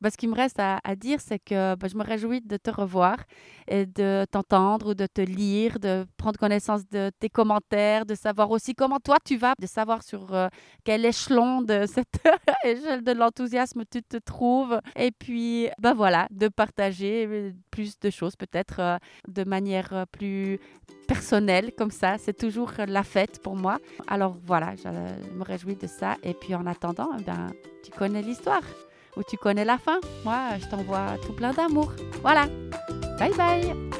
bah, 0.00 0.10
ce 0.10 0.16
qui 0.16 0.26
me 0.26 0.34
reste 0.34 0.58
à, 0.58 0.80
dire, 0.96 1.20
c'est 1.20 1.38
que 1.38 1.74
bah, 1.74 1.86
je 1.90 1.96
me 1.96 2.02
réjouis 2.02 2.40
de 2.40 2.56
te 2.56 2.70
revoir 2.70 3.18
et 3.68 3.86
de 3.86 4.24
t'entendre 4.30 4.90
ou 4.90 4.94
de 4.94 5.06
te 5.06 5.20
lire, 5.20 5.78
de 5.78 6.06
prendre 6.16 6.38
connaissance 6.38 6.88
de 6.88 7.10
tes 7.18 7.28
commentaires, 7.28 8.06
de 8.06 8.14
savoir 8.14 8.50
aussi 8.50 8.74
comment 8.74 8.98
toi 8.98 9.18
tu 9.24 9.36
vas, 9.36 9.54
de 9.60 9.66
savoir 9.66 10.02
sur 10.02 10.34
euh, 10.34 10.48
quel 10.84 11.04
échelon 11.04 11.62
de 11.62 11.84
cette 11.86 12.20
échelle 12.64 13.02
de 13.02 13.12
l'enthousiasme 13.12 13.84
tu 13.90 14.02
te 14.02 14.16
trouves. 14.16 14.80
Et 14.96 15.10
puis, 15.10 15.68
bah 15.78 15.94
voilà, 15.94 16.28
de 16.30 16.48
partager 16.48 17.26
euh, 17.28 17.52
plus 17.70 17.98
de 17.98 18.10
choses 18.10 18.36
peut-être 18.36 18.98
de 19.28 19.44
manière 19.44 20.06
plus 20.12 20.58
personnelle 21.06 21.72
comme 21.76 21.90
ça. 21.90 22.16
C'est 22.18 22.36
toujours 22.36 22.72
la 22.86 23.02
fête 23.02 23.42
pour 23.42 23.56
moi. 23.56 23.78
Alors 24.06 24.36
voilà, 24.44 24.74
je 24.76 24.88
me 24.88 25.44
réjouis 25.44 25.76
de 25.76 25.86
ça. 25.86 26.16
Et 26.22 26.34
puis 26.34 26.54
en 26.54 26.66
attendant, 26.66 27.10
eh 27.18 27.22
ben, 27.22 27.52
tu 27.84 27.90
connais 27.90 28.22
l'histoire 28.22 28.62
ou 29.16 29.22
tu 29.22 29.36
connais 29.36 29.64
la 29.64 29.78
fin. 29.78 30.00
Moi, 30.24 30.38
je 30.60 30.66
t'envoie 30.66 31.16
tout 31.24 31.32
plein 31.32 31.52
d'amour. 31.52 31.92
Voilà. 32.22 32.46
Bye 33.18 33.34
bye. 33.36 33.90